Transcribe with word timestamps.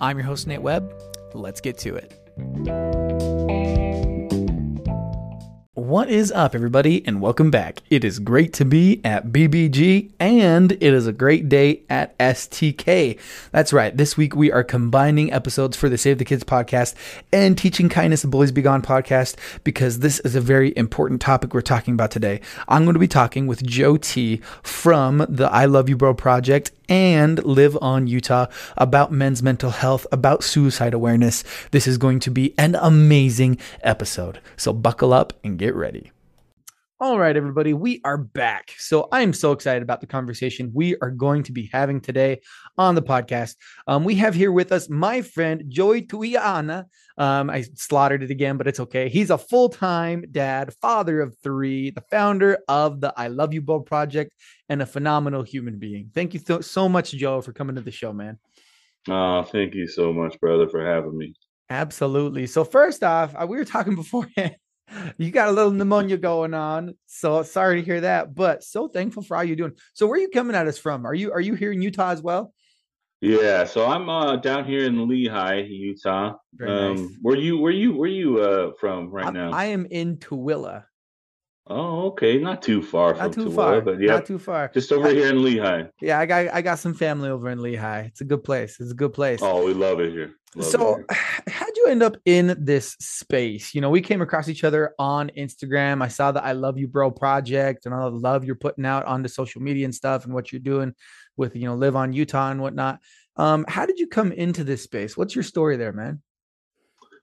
I'm 0.00 0.16
your 0.16 0.26
host, 0.26 0.46
Nate 0.46 0.62
Webb. 0.62 0.92
Let's 1.34 1.60
get 1.60 1.76
to 1.78 1.96
it. 1.96 2.14
What 5.74 6.10
is 6.10 6.30
up, 6.30 6.54
everybody, 6.54 7.04
and 7.06 7.20
welcome 7.20 7.50
back. 7.50 7.82
It 7.88 8.04
is 8.04 8.18
great 8.18 8.52
to 8.54 8.64
be 8.64 9.00
at 9.04 9.28
BBG, 9.28 10.12
and 10.20 10.72
it 10.72 10.82
is 10.82 11.06
a 11.06 11.12
great 11.12 11.48
day 11.48 11.82
at 11.88 12.16
STK. 12.18 13.18
That's 13.52 13.72
right, 13.72 13.96
this 13.96 14.16
week 14.16 14.36
we 14.36 14.52
are 14.52 14.62
combining 14.62 15.32
episodes 15.32 15.76
for 15.76 15.88
the 15.88 15.96
Save 15.96 16.18
the 16.18 16.26
Kids 16.26 16.44
podcast 16.44 16.94
and 17.32 17.56
Teaching 17.56 17.88
Kindness 17.88 18.22
and 18.22 18.30
Bullies 18.30 18.52
Be 18.52 18.60
Gone 18.60 18.82
podcast 18.82 19.36
because 19.64 20.00
this 20.00 20.20
is 20.20 20.36
a 20.36 20.40
very 20.40 20.76
important 20.76 21.22
topic 21.22 21.54
we're 21.54 21.62
talking 21.62 21.94
about 21.94 22.10
today. 22.10 22.40
I'm 22.68 22.84
going 22.84 22.94
to 22.94 23.00
be 23.00 23.08
talking 23.08 23.46
with 23.46 23.64
Joe 23.64 23.96
T 23.96 24.42
from 24.62 25.24
the 25.28 25.50
I 25.50 25.64
Love 25.64 25.88
You 25.88 25.96
Bro 25.96 26.14
project 26.14 26.70
and 26.88 27.44
Live 27.44 27.76
on 27.80 28.06
Utah 28.06 28.46
about 28.76 29.12
men's 29.12 29.42
mental 29.42 29.70
health, 29.70 30.06
about 30.12 30.44
suicide 30.44 30.94
awareness. 30.94 31.44
This 31.70 31.86
is 31.86 31.98
going 31.98 32.20
to 32.20 32.30
be 32.30 32.54
an 32.58 32.74
amazing 32.74 33.58
episode. 33.82 34.40
So 34.56 34.72
buckle 34.72 35.12
up 35.12 35.32
and 35.44 35.58
get 35.58 35.74
ready. 35.74 36.12
All 37.00 37.16
right, 37.16 37.36
everybody, 37.36 37.74
we 37.74 38.00
are 38.02 38.18
back. 38.18 38.74
So 38.76 39.06
I'm 39.12 39.32
so 39.32 39.52
excited 39.52 39.84
about 39.84 40.00
the 40.00 40.08
conversation 40.08 40.72
we 40.74 40.96
are 40.96 41.12
going 41.12 41.44
to 41.44 41.52
be 41.52 41.70
having 41.72 42.00
today 42.00 42.40
on 42.76 42.96
the 42.96 43.02
podcast. 43.02 43.54
Um, 43.86 44.02
we 44.02 44.16
have 44.16 44.34
here 44.34 44.50
with 44.50 44.72
us 44.72 44.90
my 44.90 45.22
friend 45.22 45.62
Joey 45.68 46.02
Tuiana. 46.02 46.86
Um, 47.16 47.50
I 47.50 47.62
slaughtered 47.76 48.24
it 48.24 48.32
again, 48.32 48.56
but 48.56 48.66
it's 48.66 48.80
okay. 48.80 49.08
He's 49.08 49.30
a 49.30 49.38
full 49.38 49.68
time 49.68 50.24
dad, 50.32 50.74
father 50.82 51.20
of 51.20 51.36
three, 51.40 51.90
the 51.90 52.02
founder 52.10 52.58
of 52.66 53.00
the 53.00 53.14
I 53.16 53.28
Love 53.28 53.54
You 53.54 53.62
Bro 53.62 53.82
project, 53.82 54.34
and 54.68 54.82
a 54.82 54.86
phenomenal 54.86 55.44
human 55.44 55.78
being. 55.78 56.10
Thank 56.12 56.34
you 56.34 56.40
th- 56.40 56.64
so 56.64 56.88
much, 56.88 57.12
Joe, 57.12 57.40
for 57.42 57.52
coming 57.52 57.76
to 57.76 57.82
the 57.82 57.92
show, 57.92 58.12
man. 58.12 58.40
Oh, 59.08 59.44
thank 59.44 59.72
you 59.76 59.86
so 59.86 60.12
much, 60.12 60.40
brother, 60.40 60.68
for 60.68 60.84
having 60.84 61.16
me. 61.16 61.34
Absolutely. 61.70 62.48
So, 62.48 62.64
first 62.64 63.04
off, 63.04 63.36
uh, 63.36 63.46
we 63.46 63.56
were 63.56 63.64
talking 63.64 63.94
beforehand 63.94 64.56
you 65.16 65.30
got 65.30 65.48
a 65.48 65.52
little 65.52 65.70
pneumonia 65.70 66.16
going 66.16 66.54
on. 66.54 66.94
So 67.06 67.42
sorry 67.42 67.80
to 67.80 67.84
hear 67.84 68.02
that, 68.02 68.34
but 68.34 68.64
so 68.64 68.88
thankful 68.88 69.22
for 69.22 69.36
all 69.36 69.44
you're 69.44 69.56
doing. 69.56 69.72
So 69.94 70.06
where 70.06 70.18
are 70.18 70.22
you 70.22 70.30
coming 70.30 70.56
at 70.56 70.66
us 70.66 70.78
from? 70.78 71.06
Are 71.06 71.14
you 71.14 71.32
are 71.32 71.40
you 71.40 71.54
here 71.54 71.72
in 71.72 71.82
Utah 71.82 72.10
as 72.10 72.22
well? 72.22 72.52
Yeah, 73.20 73.64
so 73.64 73.84
I'm 73.86 74.08
uh, 74.08 74.36
down 74.36 74.64
here 74.64 74.84
in 74.84 74.94
Lehi, 74.94 75.68
Utah. 75.68 76.34
Um, 76.64 76.94
nice. 76.94 77.16
Where 77.20 77.36
you 77.36 77.58
where 77.58 77.72
you 77.72 77.96
where 77.96 78.08
you 78.08 78.38
uh, 78.38 78.72
from 78.78 79.10
right 79.10 79.26
I'm, 79.26 79.34
now? 79.34 79.50
I 79.50 79.66
am 79.66 79.86
in 79.90 80.18
Tooele. 80.18 80.84
Oh, 81.70 82.06
okay, 82.08 82.38
not 82.38 82.62
too 82.62 82.80
far 82.80 83.14
not 83.14 83.20
from 83.20 83.32
too 83.32 83.50
Tooele, 83.50 83.54
far, 83.54 83.80
but 83.80 84.00
yeah, 84.00 84.12
not 84.12 84.26
too 84.26 84.38
far. 84.38 84.70
Just 84.72 84.92
over 84.92 85.08
I, 85.08 85.12
here 85.12 85.28
in 85.28 85.38
Lehi. 85.38 85.90
Yeah, 86.00 86.20
I 86.20 86.26
got 86.26 86.48
I 86.54 86.62
got 86.62 86.78
some 86.78 86.94
family 86.94 87.28
over 87.28 87.50
in 87.50 87.58
Lehi. 87.58 88.06
It's 88.06 88.20
a 88.20 88.24
good 88.24 88.44
place. 88.44 88.78
It's 88.78 88.92
a 88.92 88.94
good 88.94 89.12
place. 89.12 89.40
Oh, 89.42 89.66
we 89.66 89.74
love 89.74 90.00
it 90.00 90.12
here. 90.12 90.37
Love 90.54 90.66
so, 90.66 90.96
it 90.96 91.16
how'd 91.48 91.76
you 91.76 91.86
end 91.88 92.02
up 92.02 92.16
in 92.24 92.56
this 92.58 92.96
space? 93.00 93.74
You 93.74 93.80
know, 93.80 93.90
we 93.90 94.00
came 94.00 94.22
across 94.22 94.48
each 94.48 94.64
other 94.64 94.94
on 94.98 95.30
Instagram. 95.36 96.02
I 96.02 96.08
saw 96.08 96.32
the 96.32 96.42
I 96.42 96.52
Love 96.52 96.78
You 96.78 96.88
Bro 96.88 97.12
project 97.12 97.84
and 97.84 97.94
all 97.94 98.10
the 98.10 98.18
love 98.18 98.44
you're 98.44 98.54
putting 98.54 98.86
out 98.86 99.04
on 99.04 99.22
the 99.22 99.28
social 99.28 99.60
media 99.60 99.84
and 99.84 99.94
stuff, 99.94 100.24
and 100.24 100.32
what 100.32 100.50
you're 100.50 100.60
doing 100.60 100.94
with 101.36 101.54
you 101.54 101.66
know 101.66 101.74
Live 101.74 101.96
on 101.96 102.12
Utah 102.12 102.50
and 102.50 102.60
whatnot. 102.60 103.00
Um, 103.36 103.64
how 103.68 103.86
did 103.86 103.98
you 103.98 104.06
come 104.06 104.32
into 104.32 104.64
this 104.64 104.82
space? 104.82 105.16
What's 105.16 105.34
your 105.34 105.44
story 105.44 105.76
there, 105.76 105.92
man? 105.92 106.22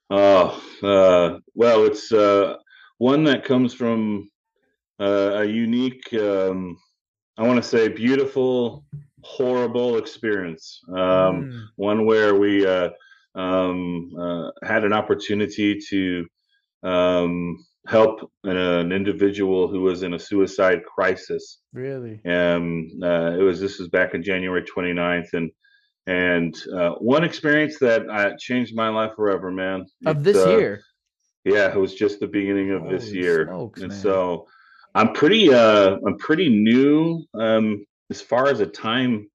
Oh, 0.09 0.61
uh, 0.83 1.39
well, 1.55 1.85
it's 1.85 2.11
uh, 2.11 2.57
one 2.99 3.23
that 3.25 3.43
comes 3.43 3.73
from 3.73 4.29
uh, 4.99 5.31
a 5.35 5.45
unique, 5.45 6.13
um, 6.13 6.77
I 7.37 7.43
want 7.43 7.61
to 7.61 7.67
say, 7.67 7.89
beautiful, 7.89 8.85
horrible 9.23 9.97
experience. 9.97 10.79
Um, 10.89 10.95
mm. 10.95 11.63
One 11.75 12.05
where 12.05 12.35
we 12.35 12.65
uh, 12.65 12.89
um, 13.35 14.11
uh, 14.19 14.49
had 14.63 14.83
an 14.83 14.93
opportunity 14.93 15.79
to 15.89 16.25
um, 16.83 17.57
help 17.87 18.31
an, 18.43 18.57
an, 18.57 18.91
individual 18.91 19.67
who 19.67 19.81
was 19.81 20.03
in 20.03 20.13
a 20.13 20.19
suicide 20.19 20.83
crisis. 20.85 21.59
Really? 21.73 22.21
Um, 22.25 22.87
uh, 23.03 23.33
it 23.37 23.41
was 23.41 23.59
this 23.59 23.79
was 23.79 23.89
back 23.89 24.13
in 24.13 24.23
January 24.23 24.63
29th, 24.63 25.33
and 25.33 25.51
and 26.07 26.55
uh, 26.73 26.91
one 26.91 27.23
experience 27.23 27.79
that 27.79 28.07
uh, 28.09 28.31
changed 28.39 28.75
my 28.75 28.89
life 28.89 29.13
forever, 29.15 29.51
man. 29.51 29.85
Of 30.05 30.17
it, 30.17 30.23
this 30.23 30.37
uh, 30.37 30.57
year. 30.57 30.81
Yeah, 31.43 31.71
it 31.71 31.79
was 31.79 31.93
just 31.93 32.19
the 32.19 32.27
beginning 32.27 32.71
of 32.71 32.83
Holy 32.83 32.97
this 32.97 33.11
year, 33.11 33.45
smokes, 33.45 33.81
and 33.81 33.89
man. 33.89 33.99
so 33.99 34.47
I'm 34.95 35.13
pretty 35.13 35.53
uh 35.53 35.97
I'm 36.05 36.17
pretty 36.17 36.49
new 36.49 37.23
um 37.39 37.85
as 38.09 38.21
far 38.21 38.47
as 38.47 38.61
a 38.61 38.65
time 38.65 39.29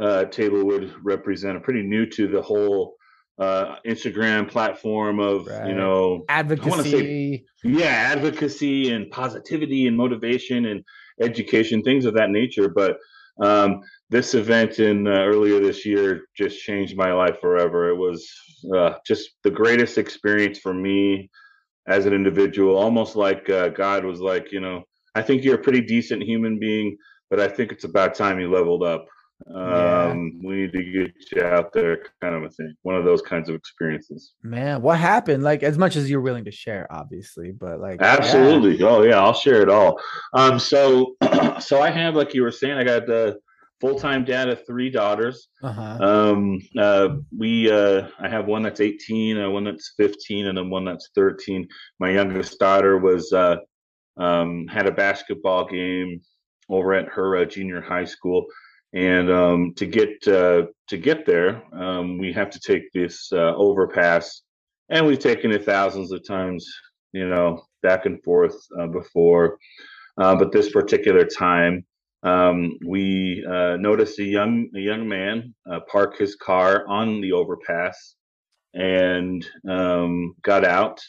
uh 0.00 0.24
table 0.24 0.64
would 0.64 0.92
represent. 1.04 1.56
I'm 1.56 1.62
pretty 1.62 1.82
new 1.82 2.06
to 2.06 2.26
the 2.26 2.42
whole 2.42 2.96
uh 3.38 3.76
Instagram 3.86 4.48
platform 4.48 5.20
of 5.20 5.46
right. 5.46 5.68
you 5.68 5.74
know 5.74 6.24
advocacy. 6.28 6.90
Say, 6.90 7.44
yeah, 7.64 8.12
advocacy 8.12 8.92
and 8.92 9.10
positivity 9.10 9.86
and 9.86 9.96
motivation 9.96 10.66
and 10.66 10.82
education, 11.20 11.82
things 11.82 12.04
of 12.04 12.14
that 12.14 12.30
nature. 12.30 12.68
But 12.68 12.96
um 13.42 13.80
this 14.08 14.34
event 14.34 14.78
in 14.78 15.06
uh, 15.06 15.10
earlier 15.10 15.60
this 15.60 15.84
year 15.84 16.22
just 16.36 16.62
changed 16.62 16.96
my 16.96 17.12
life 17.12 17.40
forever. 17.40 17.88
It 17.88 17.96
was 17.96 18.30
uh, 18.74 18.94
just 19.04 19.30
the 19.42 19.50
greatest 19.50 19.98
experience 19.98 20.58
for 20.58 20.72
me 20.72 21.28
as 21.88 22.06
an 22.06 22.12
individual, 22.12 22.76
almost 22.76 23.16
like 23.16 23.48
uh, 23.50 23.68
God 23.68 24.04
was 24.04 24.20
like, 24.20 24.52
you 24.52 24.60
know, 24.60 24.84
I 25.14 25.22
think 25.22 25.44
you're 25.44 25.56
a 25.56 25.62
pretty 25.62 25.80
decent 25.80 26.22
human 26.22 26.58
being, 26.58 26.96
but 27.30 27.40
I 27.40 27.48
think 27.48 27.72
it's 27.72 27.84
about 27.84 28.14
time 28.14 28.38
you 28.38 28.50
leveled 28.50 28.82
up. 28.82 29.06
Um, 29.54 30.40
yeah. 30.42 30.48
we 30.48 30.54
need 30.56 30.72
to 30.72 30.82
get 30.82 31.12
you 31.32 31.42
out 31.42 31.72
there, 31.72 31.98
kind 32.22 32.34
of 32.34 32.42
a 32.42 32.48
thing. 32.50 32.74
One 32.82 32.94
of 32.94 33.04
those 33.04 33.22
kinds 33.22 33.48
of 33.48 33.54
experiences. 33.54 34.32
Man, 34.42 34.82
what 34.82 34.98
happened? 34.98 35.42
Like, 35.42 35.62
as 35.62 35.76
much 35.76 35.96
as 35.96 36.10
you're 36.10 36.20
willing 36.20 36.44
to 36.46 36.50
share, 36.50 36.86
obviously, 36.90 37.52
but 37.52 37.80
like, 37.80 38.00
absolutely. 38.00 38.76
Yeah. 38.76 38.86
Oh 38.86 39.02
yeah, 39.02 39.20
I'll 39.20 39.34
share 39.34 39.62
it 39.62 39.68
all. 39.68 40.00
Um, 40.32 40.58
so, 40.58 41.16
so 41.60 41.82
I 41.82 41.90
have, 41.90 42.16
like 42.16 42.34
you 42.34 42.42
were 42.42 42.52
saying, 42.52 42.76
I 42.76 42.84
got 42.84 43.06
the. 43.06 43.28
Uh, 43.28 43.34
full-time 43.80 44.24
dad 44.24 44.48
of 44.48 44.64
three 44.66 44.90
daughters. 44.90 45.48
Uh-huh. 45.62 45.98
Um, 46.00 46.60
uh, 46.78 47.08
we, 47.36 47.70
uh, 47.70 48.08
I 48.18 48.28
have 48.28 48.46
one 48.46 48.62
that's 48.62 48.80
18, 48.80 49.38
uh, 49.38 49.50
one 49.50 49.64
that's 49.64 49.92
15, 49.96 50.46
and 50.46 50.56
then 50.56 50.70
one 50.70 50.84
that's 50.84 51.10
13. 51.14 51.68
My 52.00 52.10
youngest 52.10 52.58
daughter 52.58 52.98
was 52.98 53.32
uh, 53.32 53.56
um, 54.16 54.66
had 54.66 54.86
a 54.86 54.92
basketball 54.92 55.66
game 55.66 56.20
over 56.68 56.94
at 56.94 57.08
her 57.08 57.36
uh, 57.36 57.44
junior 57.44 57.80
high 57.80 58.04
school, 58.04 58.46
and 58.96 59.30
um, 59.30 59.74
to 59.76 59.86
get 59.86 60.26
uh, 60.26 60.66
to 60.88 60.96
get 60.96 61.26
there, 61.26 61.62
um, 61.72 62.18
we 62.18 62.32
have 62.32 62.50
to 62.50 62.60
take 62.60 62.90
this 62.92 63.30
overpass, 63.32 64.42
and 64.88 65.06
we've 65.06 65.18
taken 65.18 65.52
it 65.52 65.64
thousands 65.64 66.10
of 66.10 66.26
times, 66.26 66.66
you 67.12 67.28
know, 67.28 67.62
back 67.82 68.06
and 68.06 68.22
forth 68.24 68.56
before, 68.92 69.58
but 70.16 70.50
this 70.50 70.70
particular 70.72 71.24
time 71.24 71.84
um, 72.26 72.76
we 72.84 73.44
uh, 73.48 73.76
noticed 73.76 74.18
a 74.18 74.24
young 74.24 74.68
a 74.74 74.80
young 74.80 75.08
man 75.08 75.54
uh, 75.70 75.80
park 75.90 76.18
his 76.18 76.34
car 76.34 76.84
on 76.88 77.20
the 77.20 77.32
overpass 77.32 78.16
and 78.74 79.46
um, 79.68 80.34
got 80.42 80.64
out, 80.64 81.00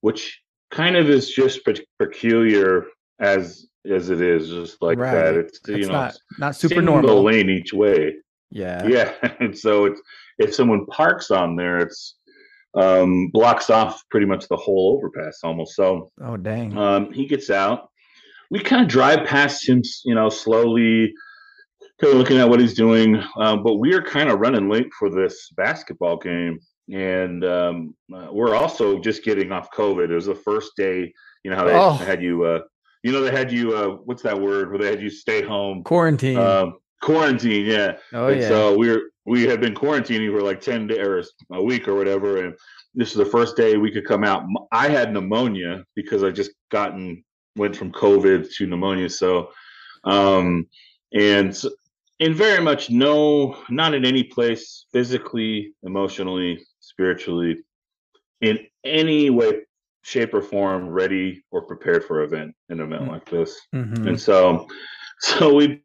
which 0.00 0.40
kind 0.70 0.96
of 0.96 1.08
is 1.08 1.30
just 1.30 1.64
pe- 1.64 1.84
peculiar 1.98 2.86
as 3.20 3.66
as 3.90 4.10
it 4.10 4.20
is, 4.20 4.48
just 4.48 4.80
like 4.82 4.98
right. 4.98 5.12
that. 5.12 5.34
It's 5.34 5.60
you 5.66 5.76
it's 5.76 5.86
know 5.88 5.92
not, 5.92 6.16
not 6.38 6.56
super 6.56 6.82
normal 6.82 7.22
lane 7.22 7.50
each 7.50 7.72
way. 7.72 8.14
Yeah, 8.50 8.86
yeah. 8.86 9.12
and 9.40 9.56
so 9.56 9.86
it's 9.86 10.00
if 10.38 10.54
someone 10.54 10.86
parks 10.86 11.30
on 11.30 11.56
there, 11.56 11.78
it's 11.78 12.16
um, 12.74 13.28
blocks 13.28 13.70
off 13.70 14.02
pretty 14.10 14.26
much 14.26 14.48
the 14.48 14.56
whole 14.56 14.96
overpass 14.96 15.40
almost. 15.42 15.74
So 15.74 16.10
oh 16.22 16.36
dang, 16.36 16.76
um, 16.76 17.12
he 17.12 17.26
gets 17.26 17.50
out 17.50 17.88
we 18.50 18.60
kind 18.60 18.82
of 18.82 18.88
drive 18.88 19.26
past 19.26 19.68
him, 19.68 19.82
you 20.04 20.14
know, 20.14 20.28
slowly, 20.28 21.12
kind 22.00 22.12
of 22.12 22.18
looking 22.18 22.38
at 22.38 22.48
what 22.48 22.60
he's 22.60 22.74
doing. 22.74 23.22
Um, 23.36 23.64
but 23.64 23.74
we 23.74 23.94
are 23.94 24.02
kind 24.02 24.30
of 24.30 24.38
running 24.38 24.68
late 24.68 24.92
for 24.98 25.10
this 25.10 25.50
basketball 25.56 26.18
game, 26.18 26.60
and 26.92 27.44
um, 27.44 27.94
uh, 28.14 28.28
we're 28.30 28.54
also 28.54 28.98
just 28.98 29.24
getting 29.24 29.50
off 29.52 29.72
COVID. 29.72 30.10
It 30.10 30.14
was 30.14 30.26
the 30.26 30.34
first 30.34 30.72
day, 30.76 31.12
you 31.42 31.50
know, 31.50 31.56
how 31.56 31.64
they 31.64 31.74
oh. 31.74 31.92
had 31.92 32.22
you, 32.22 32.44
uh, 32.44 32.60
you 33.04 33.12
know, 33.12 33.20
they 33.20 33.30
had 33.30 33.52
you, 33.52 33.76
uh, 33.76 33.90
what's 34.04 34.22
that 34.22 34.40
word? 34.40 34.70
Where 34.70 34.78
they 34.78 34.88
had 34.88 35.00
you 35.00 35.10
stay 35.10 35.42
home, 35.42 35.84
quarantine. 35.84 36.38
Um, 36.38 36.78
quarantine, 37.02 37.66
yeah. 37.66 37.98
Oh 38.12 38.28
and 38.28 38.40
yeah. 38.40 38.48
So 38.48 38.76
we 38.76 38.88
were 38.88 39.02
we 39.26 39.44
had 39.44 39.60
been 39.60 39.74
quarantining 39.74 40.30
for 40.32 40.42
like 40.42 40.60
10 40.60 40.86
days 40.86 40.98
or 40.98 41.22
a 41.52 41.62
week 41.62 41.88
or 41.88 41.94
whatever. 41.94 42.44
And 42.44 42.54
this 42.94 43.10
is 43.10 43.16
the 43.16 43.24
first 43.24 43.56
day 43.56 43.76
we 43.76 43.90
could 43.90 44.06
come 44.06 44.24
out. 44.24 44.44
I 44.70 44.88
had 44.88 45.12
pneumonia 45.12 45.84
because 45.94 46.22
I 46.22 46.30
just 46.30 46.50
gotten, 46.70 47.24
went 47.56 47.76
from 47.76 47.92
COVID 47.92 48.52
to 48.54 48.66
pneumonia. 48.66 49.08
So, 49.08 49.50
um, 50.04 50.66
and, 51.12 51.56
and 52.20 52.34
very 52.34 52.62
much 52.62 52.90
no, 52.90 53.56
not 53.70 53.94
in 53.94 54.04
any 54.04 54.24
place 54.24 54.86
physically, 54.92 55.72
emotionally, 55.82 56.64
spiritually, 56.80 57.58
in 58.42 58.58
any 58.84 59.30
way, 59.30 59.62
shape, 60.04 60.34
or 60.34 60.42
form 60.42 60.88
ready 60.88 61.44
or 61.50 61.62
prepared 61.62 62.04
for 62.04 62.22
an 62.22 62.32
event, 62.32 62.54
an 62.68 62.80
event 62.80 63.02
mm-hmm. 63.02 63.10
like 63.10 63.28
this. 63.28 63.58
Mm-hmm. 63.74 64.08
And 64.08 64.20
so, 64.20 64.66
so 65.20 65.54
we 65.54 65.82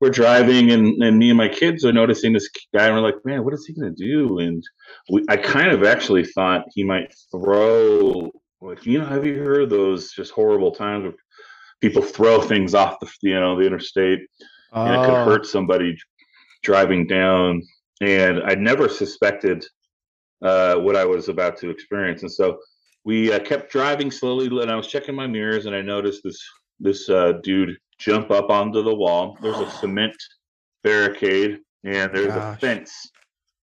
we're 0.00 0.10
driving 0.10 0.70
and, 0.70 1.02
and 1.02 1.18
me 1.18 1.30
and 1.30 1.36
my 1.36 1.48
kids 1.48 1.84
are 1.84 1.92
noticing 1.92 2.32
this 2.32 2.48
guy 2.72 2.86
and 2.86 2.94
we're 2.94 3.00
like, 3.00 3.16
man, 3.24 3.44
what 3.44 3.52
is 3.52 3.66
he 3.66 3.74
gonna 3.74 3.90
do? 3.90 4.38
And 4.38 4.62
we, 5.10 5.24
I 5.28 5.36
kind 5.36 5.72
of 5.72 5.82
actually 5.82 6.24
thought 6.24 6.66
he 6.74 6.84
might 6.84 7.12
throw 7.32 8.30
like 8.60 8.86
you 8.86 8.98
know, 8.98 9.06
have 9.06 9.26
you 9.26 9.42
heard 9.42 9.70
those 9.70 10.12
just 10.12 10.32
horrible 10.32 10.72
times 10.72 11.04
where 11.04 11.14
people 11.80 12.02
throw 12.02 12.40
things 12.40 12.74
off 12.74 13.00
the 13.00 13.08
you 13.22 13.38
know 13.38 13.58
the 13.58 13.66
interstate 13.66 14.20
and 14.72 14.94
it 14.94 15.06
could 15.06 15.14
oh. 15.14 15.24
hurt 15.24 15.46
somebody 15.46 15.96
driving 16.62 17.06
down. 17.06 17.62
And 18.00 18.42
I 18.44 18.54
never 18.54 18.88
suspected 18.88 19.64
uh, 20.42 20.76
what 20.76 20.96
I 20.96 21.04
was 21.04 21.28
about 21.28 21.56
to 21.58 21.70
experience. 21.70 22.22
And 22.22 22.30
so 22.30 22.58
we 23.08 23.32
uh, 23.32 23.38
kept 23.38 23.72
driving 23.72 24.10
slowly, 24.10 24.48
and 24.60 24.70
I 24.70 24.76
was 24.76 24.86
checking 24.86 25.14
my 25.14 25.26
mirrors, 25.26 25.64
and 25.64 25.74
I 25.74 25.80
noticed 25.80 26.20
this 26.22 26.38
this 26.78 27.08
uh, 27.08 27.32
dude 27.42 27.78
jump 27.98 28.30
up 28.30 28.50
onto 28.50 28.82
the 28.82 28.94
wall. 28.94 29.38
There's 29.40 29.56
a 29.56 29.70
cement 29.80 30.14
barricade, 30.84 31.60
and 31.84 32.14
there's 32.14 32.34
Gosh. 32.34 32.56
a 32.56 32.60
fence 32.60 33.10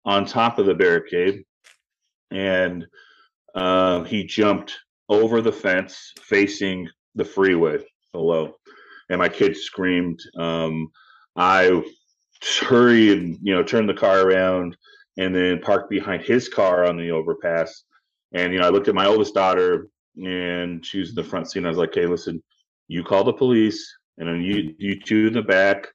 on 0.07 0.25
top 0.25 0.59
of 0.59 0.65
the 0.65 0.75
barricade, 0.75 1.45
and 2.31 2.87
uh, 3.55 4.05
he 4.05 4.25
jumped 4.25 4.79
over 5.11 5.43
the 5.43 5.53
fence 5.53 6.15
facing 6.23 6.89
the 7.15 7.25
freeway 7.27 7.85
below, 8.13 8.55
and 9.11 9.19
my 9.19 9.29
kids 9.29 9.61
screamed. 9.61 10.21
Um, 10.39 10.89
I 11.37 11.83
hurried 12.63 13.19
and 13.19 13.39
you 13.43 13.55
know 13.55 13.63
turned 13.63 13.91
the 13.91 13.95
car 13.95 14.21
around 14.21 14.75
and 15.19 15.37
then 15.37 15.61
parked 15.61 15.91
behind 15.91 16.23
his 16.23 16.49
car 16.49 16.87
on 16.87 16.97
the 16.97 17.11
overpass. 17.11 17.85
And 18.35 18.53
you 18.53 18.61
know, 18.61 18.67
I 18.67 18.71
looked 18.71 18.89
at 18.89 18.95
my 18.95 19.07
oldest 19.07 19.35
daughter, 19.35 19.89
and 20.17 20.85
she 20.85 20.99
was 20.99 21.11
in 21.11 21.15
the 21.15 21.25
front 21.25 21.51
seat. 21.51 21.61
And 21.61 21.67
I 21.67 21.71
was 21.71 21.79
like, 21.79 21.95
"Hey, 21.95 22.07
listen, 22.07 22.43
you 22.89 23.03
call 23.03 23.25
the 23.25 23.33
police, 23.33 23.97
and 24.19 24.29
then 24.29 24.43
you 24.43 24.75
you 24.79 25.01
two 25.01 25.29
in 25.29 25.33
the 25.33 25.43
back, 25.43 25.87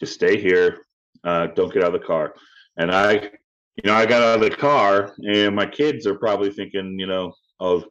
just 0.00 0.14
stay 0.14 0.40
here. 0.40 0.86
Uh, 1.24 1.48
don't 1.48 1.72
get 1.72 1.82
out 1.82 1.94
of 1.94 2.00
the 2.00 2.06
car." 2.06 2.34
And 2.76 2.90
I, 2.90 3.12
you 3.12 3.84
know, 3.84 3.94
I 3.94 4.06
got 4.06 4.22
out 4.22 4.42
of 4.42 4.50
the 4.50 4.56
car, 4.56 5.14
and 5.26 5.54
my 5.54 5.66
kids 5.66 6.06
are 6.06 6.14
probably 6.14 6.50
thinking, 6.50 6.96
you 6.98 7.06
know, 7.06 7.32
of 7.58 7.84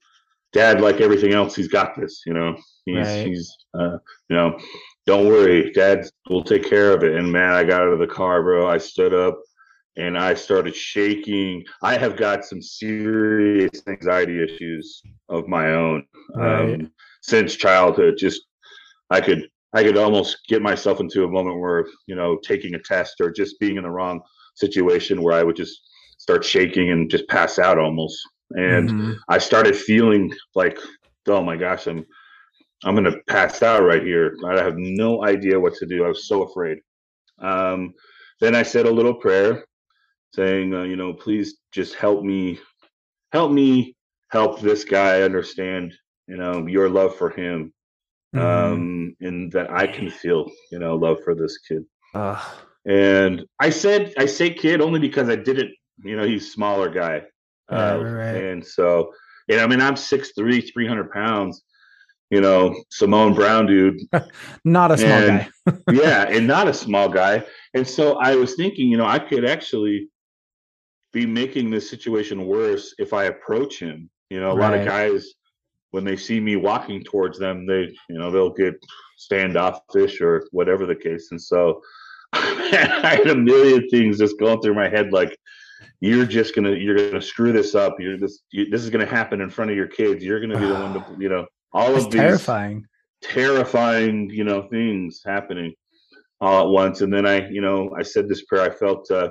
dad 0.51 0.81
like 0.81 0.99
everything 0.99 1.33
else 1.33 1.55
he's 1.55 1.67
got 1.67 1.95
this 1.95 2.23
you 2.25 2.33
know 2.33 2.55
he's 2.85 3.07
right. 3.07 3.27
he's 3.27 3.55
uh, 3.79 3.97
you 4.29 4.35
know 4.35 4.57
don't 5.05 5.27
worry 5.27 5.71
dad 5.73 6.07
will 6.29 6.43
take 6.43 6.67
care 6.67 6.93
of 6.93 7.03
it 7.03 7.15
and 7.15 7.31
man 7.31 7.53
i 7.53 7.63
got 7.63 7.81
out 7.81 7.93
of 7.93 7.99
the 7.99 8.07
car 8.07 8.41
bro 8.41 8.67
i 8.67 8.77
stood 8.77 9.13
up 9.13 9.39
and 9.99 10.17
I 10.17 10.33
started 10.33 10.75
shaking. 10.75 11.63
I 11.83 11.97
have 11.97 12.15
got 12.15 12.45
some 12.45 12.61
serious 12.61 13.81
anxiety 13.87 14.41
issues 14.41 15.01
of 15.27 15.47
my 15.47 15.73
own 15.73 16.05
right. 16.35 16.75
um, 16.75 16.91
since 17.21 17.55
childhood. 17.55 18.15
Just 18.17 18.41
I 19.09 19.19
could 19.21 19.47
I 19.73 19.83
could 19.83 19.97
almost 19.97 20.39
get 20.47 20.61
myself 20.61 20.99
into 20.99 21.25
a 21.25 21.27
moment 21.29 21.59
where 21.59 21.85
you 22.07 22.15
know 22.15 22.39
taking 22.43 22.75
a 22.75 22.79
test 22.79 23.15
or 23.19 23.29
just 23.29 23.59
being 23.59 23.77
in 23.77 23.83
the 23.83 23.91
wrong 23.91 24.21
situation 24.55 25.21
where 25.21 25.35
I 25.35 25.43
would 25.43 25.55
just 25.55 25.81
start 26.17 26.45
shaking 26.45 26.91
and 26.91 27.11
just 27.11 27.27
pass 27.27 27.59
out 27.59 27.77
almost. 27.77 28.17
And 28.51 28.89
mm-hmm. 28.89 29.11
I 29.27 29.37
started 29.37 29.75
feeling 29.75 30.33
like, 30.55 30.79
oh 31.27 31.43
my 31.43 31.57
gosh, 31.57 31.87
I'm 31.87 32.05
I'm 32.85 32.95
gonna 32.95 33.17
pass 33.27 33.61
out 33.61 33.83
right 33.83 34.01
here. 34.01 34.37
I 34.45 34.63
have 34.63 34.77
no 34.77 35.25
idea 35.25 35.59
what 35.59 35.75
to 35.75 35.85
do. 35.85 36.05
I 36.05 36.07
was 36.07 36.27
so 36.27 36.43
afraid. 36.43 36.77
Um, 37.41 37.93
then 38.39 38.55
I 38.55 38.63
said 38.63 38.85
a 38.85 38.91
little 38.91 39.13
prayer 39.13 39.65
saying, 40.33 40.73
uh, 40.73 40.83
you 40.83 40.95
know, 40.95 41.13
please 41.13 41.57
just 41.71 41.95
help 41.95 42.23
me, 42.23 42.59
help 43.31 43.51
me 43.51 43.95
help 44.31 44.59
this 44.59 44.83
guy 44.83 45.21
understand, 45.21 45.93
you 46.27 46.37
know, 46.37 46.65
your 46.67 46.89
love 46.89 47.15
for 47.15 47.29
him, 47.29 47.73
mm-hmm. 48.35 48.73
um, 48.73 49.15
and 49.21 49.51
that 49.51 49.71
I 49.71 49.87
can 49.87 50.09
feel, 50.09 50.49
you 50.71 50.79
know, 50.79 50.95
love 50.95 51.17
for 51.23 51.35
this 51.35 51.57
kid. 51.59 51.83
Uh. 52.13 52.43
And 52.85 53.45
I 53.59 53.69
said, 53.69 54.13
I 54.17 54.25
say 54.25 54.53
kid 54.53 54.81
only 54.81 54.99
because 54.99 55.29
I 55.29 55.35
didn't, 55.35 55.71
you 56.03 56.15
know, 56.15 56.25
he's 56.25 56.53
smaller 56.53 56.89
guy, 56.89 57.23
uh, 57.71 57.99
right. 58.01 58.35
and 58.35 58.65
so, 58.65 59.11
and 59.49 59.59
I 59.59 59.67
mean, 59.67 59.81
I'm 59.81 59.95
six 59.95 60.31
three, 60.37 60.61
three 60.61 60.87
hundred 60.87 61.11
pounds 61.11 61.63
you 62.29 62.41
know, 62.41 62.75
Samoan 62.89 63.33
Brown 63.33 63.65
dude. 63.65 63.99
not 64.65 64.91
a 64.91 64.97
small 64.97 65.11
and, 65.11 65.51
guy. 65.65 65.77
yeah, 65.91 66.23
and 66.29 66.47
not 66.47 66.67
a 66.67 66.73
small 66.73 67.09
guy. 67.09 67.43
And 67.73 67.87
so 67.87 68.17
I 68.17 68.35
was 68.35 68.55
thinking, 68.55 68.87
you 68.87 68.97
know, 68.97 69.05
I 69.05 69.19
could 69.19 69.45
actually 69.45 70.09
be 71.11 71.25
making 71.25 71.69
this 71.69 71.89
situation 71.89 72.45
worse 72.45 72.93
if 72.99 73.13
I 73.13 73.25
approach 73.25 73.79
him. 73.79 74.09
You 74.29 74.39
know, 74.39 74.51
a 74.51 74.55
right. 74.55 74.71
lot 74.71 74.79
of 74.79 74.85
guys 74.85 75.33
when 75.91 76.03
they 76.03 76.15
see 76.15 76.39
me 76.39 76.55
walking 76.55 77.03
towards 77.03 77.39
them, 77.39 77.65
they 77.65 77.95
you 78.09 78.17
know 78.17 78.31
they'll 78.31 78.53
get 78.53 78.75
standoffish 79.17 80.21
or 80.21 80.47
whatever 80.51 80.85
the 80.85 80.95
case. 80.95 81.29
And 81.31 81.41
so 81.41 81.81
I 82.33 83.19
had 83.23 83.29
a 83.29 83.35
million 83.35 83.87
things 83.89 84.19
just 84.19 84.39
going 84.39 84.61
through 84.61 84.75
my 84.75 84.89
head 84.89 85.11
like 85.11 85.35
you're 86.01 86.25
just 86.25 86.55
gonna 86.55 86.71
you're 86.71 86.95
gonna 86.95 87.21
screw 87.21 87.51
this 87.51 87.75
up. 87.75 87.95
You're 87.99 88.17
this 88.17 88.41
you, 88.51 88.69
this 88.69 88.83
is 88.83 88.89
gonna 88.89 89.05
happen 89.05 89.41
in 89.41 89.49
front 89.49 89.71
of 89.71 89.77
your 89.77 89.87
kids. 89.87 90.23
You're 90.23 90.39
gonna 90.39 90.59
be 90.59 90.67
the 90.67 90.73
one 90.73 90.93
to 90.93 91.05
you 91.19 91.29
know 91.29 91.45
all 91.73 91.93
That's 91.93 92.05
of 92.05 92.11
these 92.11 92.21
terrifying 92.21 92.85
terrifying 93.21 94.29
you 94.29 94.45
know 94.45 94.67
things 94.69 95.21
happening 95.25 95.73
all 96.39 96.67
at 96.67 96.71
once. 96.71 97.01
And 97.01 97.11
then 97.11 97.25
I 97.25 97.49
you 97.49 97.61
know 97.61 97.93
I 97.97 98.03
said 98.03 98.29
this 98.29 98.45
prayer. 98.45 98.71
I 98.71 98.75
felt 98.75 99.09
uh, 99.11 99.29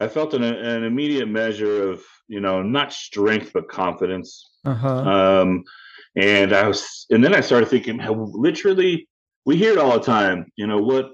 I 0.00 0.08
felt 0.08 0.34
an, 0.34 0.42
an 0.42 0.84
immediate 0.84 1.28
measure 1.28 1.90
of, 1.90 2.02
you 2.26 2.40
know, 2.40 2.62
not 2.62 2.92
strength 2.92 3.50
but 3.52 3.68
confidence. 3.68 4.50
Uh-huh. 4.64 4.88
Um, 4.88 5.64
and 6.16 6.52
I 6.52 6.66
was, 6.66 7.06
and 7.10 7.22
then 7.22 7.34
I 7.34 7.40
started 7.40 7.68
thinking, 7.68 8.00
literally, 8.32 9.08
we 9.44 9.56
hear 9.56 9.72
it 9.72 9.78
all 9.78 9.92
the 9.92 10.04
time. 10.04 10.46
You 10.56 10.66
know 10.66 10.78
what? 10.78 11.12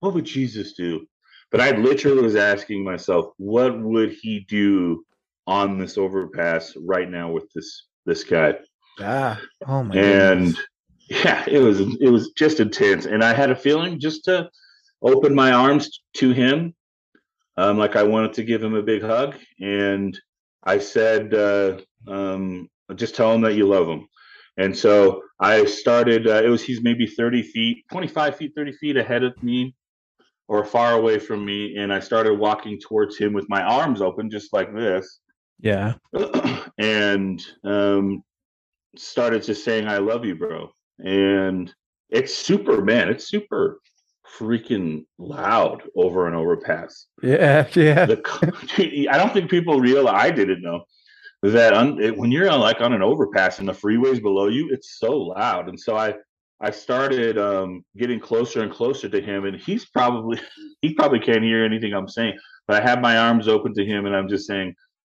What 0.00 0.14
would 0.14 0.24
Jesus 0.24 0.72
do? 0.72 1.06
But 1.50 1.60
I 1.60 1.72
literally 1.72 2.22
was 2.22 2.34
asking 2.34 2.82
myself, 2.82 3.26
what 3.36 3.78
would 3.78 4.12
he 4.12 4.40
do 4.48 5.04
on 5.46 5.78
this 5.78 5.98
overpass 5.98 6.72
right 6.76 7.08
now 7.08 7.30
with 7.30 7.44
this 7.54 7.86
this 8.06 8.24
guy? 8.24 8.54
Ah, 9.00 9.40
oh 9.66 9.82
my! 9.84 9.94
And 9.94 10.46
goodness. 10.46 11.24
yeah, 11.24 11.44
it 11.46 11.58
was 11.58 11.80
it 11.80 12.10
was 12.10 12.32
just 12.32 12.58
intense, 12.58 13.06
and 13.06 13.22
I 13.22 13.34
had 13.34 13.50
a 13.50 13.56
feeling 13.56 14.00
just 14.00 14.24
to 14.24 14.48
open 15.02 15.34
my 15.34 15.52
arms 15.52 16.00
to 16.14 16.32
him 16.32 16.74
um, 17.56 17.78
like 17.78 17.96
I 17.96 18.02
wanted 18.02 18.32
to 18.34 18.44
give 18.44 18.62
him 18.62 18.74
a 18.74 18.82
big 18.82 19.02
hug, 19.02 19.36
and 19.60 20.18
I 20.64 20.78
said, 20.78 21.34
uh, 21.34 21.78
um, 22.08 22.68
just 22.94 23.14
tell 23.14 23.32
him 23.32 23.42
that 23.42 23.54
you 23.54 23.66
love 23.66 23.88
him. 23.88 24.06
And 24.56 24.76
so 24.76 25.22
I 25.40 25.64
started. 25.64 26.28
Uh, 26.28 26.42
it 26.42 26.48
was 26.48 26.62
he's 26.62 26.82
maybe 26.82 27.06
thirty 27.06 27.42
feet, 27.42 27.84
twenty-five 27.90 28.36
feet, 28.36 28.52
thirty 28.54 28.72
feet 28.72 28.96
ahead 28.96 29.24
of 29.24 29.40
me, 29.42 29.74
or 30.48 30.64
far 30.64 30.92
away 30.92 31.18
from 31.18 31.44
me, 31.44 31.76
and 31.76 31.92
I 31.92 32.00
started 32.00 32.38
walking 32.38 32.78
towards 32.78 33.16
him 33.16 33.32
with 33.32 33.48
my 33.48 33.62
arms 33.62 34.02
open, 34.02 34.30
just 34.30 34.52
like 34.52 34.74
this. 34.74 35.20
Yeah. 35.60 35.94
and 36.78 37.42
um, 37.64 38.22
started 38.96 39.42
just 39.42 39.64
saying, 39.64 39.88
"I 39.88 39.98
love 39.98 40.24
you, 40.24 40.36
bro." 40.36 40.70
And 40.98 41.72
it's 42.10 42.34
super, 42.34 42.82
man. 42.82 43.08
It's 43.08 43.28
super 43.28 43.80
freaking 44.38 45.04
loud 45.18 45.82
over 45.96 46.26
an 46.26 46.34
overpass. 46.34 47.06
Yeah, 47.22 47.66
yeah. 47.74 48.06
The, 48.06 49.08
I 49.10 49.18
don't 49.18 49.32
think 49.32 49.50
people 49.50 49.80
realize. 49.80 50.14
I 50.16 50.30
didn't 50.30 50.62
know 50.62 50.84
that 51.42 51.72
un, 51.74 52.00
it, 52.00 52.16
when 52.16 52.30
you're 52.30 52.48
on, 52.48 52.60
like 52.60 52.80
on 52.80 52.92
an 52.92 53.02
overpass 53.02 53.58
and 53.58 53.68
the 53.68 53.72
freeways 53.72 54.22
below 54.22 54.48
you, 54.48 54.70
it's 54.70 54.98
so 54.98 55.12
loud. 55.12 55.68
And 55.68 55.78
so 55.78 55.96
I 55.96 56.14
I 56.60 56.70
started 56.70 57.38
um, 57.38 57.84
getting 57.96 58.20
closer 58.20 58.62
and 58.62 58.72
closer 58.72 59.08
to 59.08 59.20
him, 59.20 59.44
and 59.44 59.56
he's 59.56 59.86
probably 59.86 60.40
he 60.82 60.94
probably 60.94 61.20
can't 61.20 61.42
hear 61.42 61.64
anything 61.64 61.92
I'm 61.92 62.08
saying. 62.08 62.38
But 62.68 62.80
I 62.80 62.88
have 62.88 63.00
my 63.00 63.18
arms 63.18 63.48
open 63.48 63.74
to 63.74 63.84
him, 63.84 64.06
and 64.06 64.14
I'm 64.14 64.28
just 64.28 64.46
saying, 64.46 64.74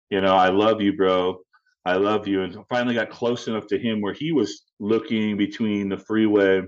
you 0.10 0.22
know, 0.22 0.36
I 0.36 0.50
love 0.50 0.82
you, 0.82 0.96
bro. 0.96 1.40
I 1.86 1.98
love 1.98 2.28
you. 2.28 2.42
And 2.42 2.58
finally 2.68 2.96
got 2.96 3.12
close 3.12 3.48
enough 3.48 3.68
to 3.68 3.78
him 3.78 4.02
where 4.02 4.14
he 4.14 4.32
was 4.32 4.64
looking 4.80 5.38
between 5.38 5.88
the 5.88 5.98
freeway 5.98 6.64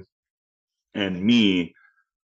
and 0.93 1.19
me 1.19 1.73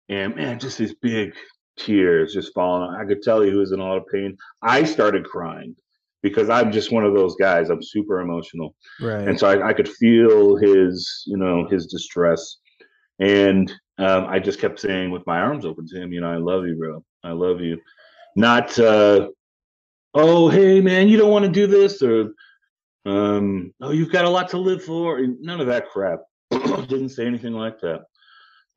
and 0.10 0.36
man, 0.36 0.60
just 0.60 0.78
these 0.78 0.96
big 0.96 1.34
tears 1.78 2.34
just 2.34 2.54
falling. 2.54 2.96
I 2.96 3.06
could 3.06 3.22
tell 3.22 3.42
he 3.42 3.52
was 3.52 3.72
in 3.72 3.80
a 3.80 3.84
lot 3.84 3.98
of 3.98 4.08
pain. 4.12 4.36
I 4.62 4.84
started 4.84 5.26
crying 5.26 5.76
because 6.24 6.50
I'm 6.50 6.72
just 6.72 6.92
one 6.92 7.06
of 7.06 7.14
those 7.14 7.36
guys. 7.36 7.70
I'm 7.70 7.84
super 7.84 8.22
emotional, 8.22 8.76
right? 9.02 9.28
And 9.28 9.40
so 9.40 9.48
I, 9.48 9.70
I 9.70 9.74
could 9.74 9.90
feel 9.90 10.56
his, 10.56 11.24
you 11.28 11.38
know, 11.38 11.68
his 11.68 11.86
distress, 11.88 12.58
and 13.20 13.72
um, 14.00 14.26
I 14.28 14.40
just 14.40 14.60
kept 14.60 14.80
saying 14.80 15.12
with 15.12 15.26
my 15.28 15.40
arms 15.40 15.66
open 15.66 15.88
to 15.88 16.02
him, 16.02 16.12
you 16.14 16.22
know, 16.22 16.32
I 16.32 16.38
love 16.38 16.66
you, 16.66 16.76
bro. 16.76 17.04
I 17.24 17.32
love 17.32 17.62
you. 17.62 17.80
not 18.36 18.78
uh, 18.80 19.28
oh 20.14 20.50
hey 20.50 20.80
man 20.82 21.08
you 21.08 21.18
don't 21.18 21.32
want 21.32 21.46
to 21.46 21.52
do 21.52 21.68
this 21.68 22.02
or 22.02 22.32
um, 23.06 23.74
oh 23.82 23.92
you've 23.92 24.12
got 24.12 24.26
a 24.26 24.30
lot 24.30 24.50
to 24.50 24.58
live 24.58 24.84
for 24.84 25.20
none 25.40 25.60
of 25.62 25.68
that 25.68 25.90
crap 25.90 26.20
didn't 26.52 27.10
say 27.10 27.26
anything 27.26 27.54
like 27.54 27.80
that 27.82 28.02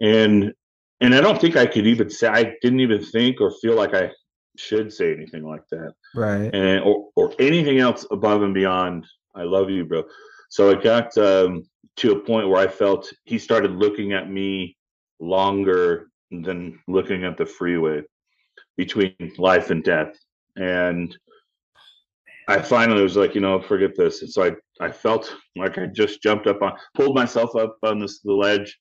and 0.01 0.53
and 1.01 1.15
i 1.15 1.21
don't 1.21 1.41
think 1.41 1.57
i 1.57 1.67
could 1.67 1.87
even 1.87 2.11
say 2.11 2.29
i 2.29 2.55
didn't 2.63 2.81
even 2.81 3.03
think 3.03 3.41
or 3.41 3.53
feel 3.61 3.75
like 3.75 3.95
i 3.95 4.11
should 4.57 4.93
say 4.93 5.15
anything 5.15 5.45
like 5.45 5.63
that. 5.71 5.95
Right. 6.15 6.53
And 6.53 6.83
or, 6.83 7.09
or 7.17 7.33
anything 7.39 7.79
else 7.79 8.05
above 8.11 8.43
and 8.43 8.55
beyond 8.55 9.07
i 9.35 9.43
love 9.43 9.71
you 9.71 9.85
bro. 9.85 10.05
So 10.51 10.71
it 10.71 10.83
got 10.83 11.17
um, 11.17 11.63
to 11.97 12.13
a 12.13 12.19
point 12.19 12.49
where 12.49 12.61
i 12.61 12.69
felt 12.69 13.11
he 13.25 13.39
started 13.39 13.73
looking 13.73 14.13
at 14.13 14.31
me 14.31 14.77
longer 15.21 16.11
than 16.31 16.79
looking 16.89 17.25
at 17.25 17.37
the 17.37 17.47
freeway 17.47 18.03
between 18.77 19.15
life 19.37 19.71
and 19.71 19.85
death. 19.85 20.17
And 20.57 21.17
I 22.49 22.61
finally 22.61 23.03
was 23.03 23.17
like, 23.17 23.35
you 23.35 23.41
know, 23.41 23.61
forget 23.61 23.97
this. 23.97 24.23
And 24.23 24.31
so 24.31 24.45
I, 24.45 24.53
I 24.85 24.91
felt 24.91 25.35
like 25.57 25.79
I 25.79 25.87
just 25.87 26.23
jumped 26.23 26.47
up 26.47 26.63
on, 26.63 26.73
pulled 26.95 27.15
myself 27.15 27.55
up 27.57 27.77
on 27.83 27.99
this 27.99 28.21
the 28.21 28.33
ledge, 28.33 28.79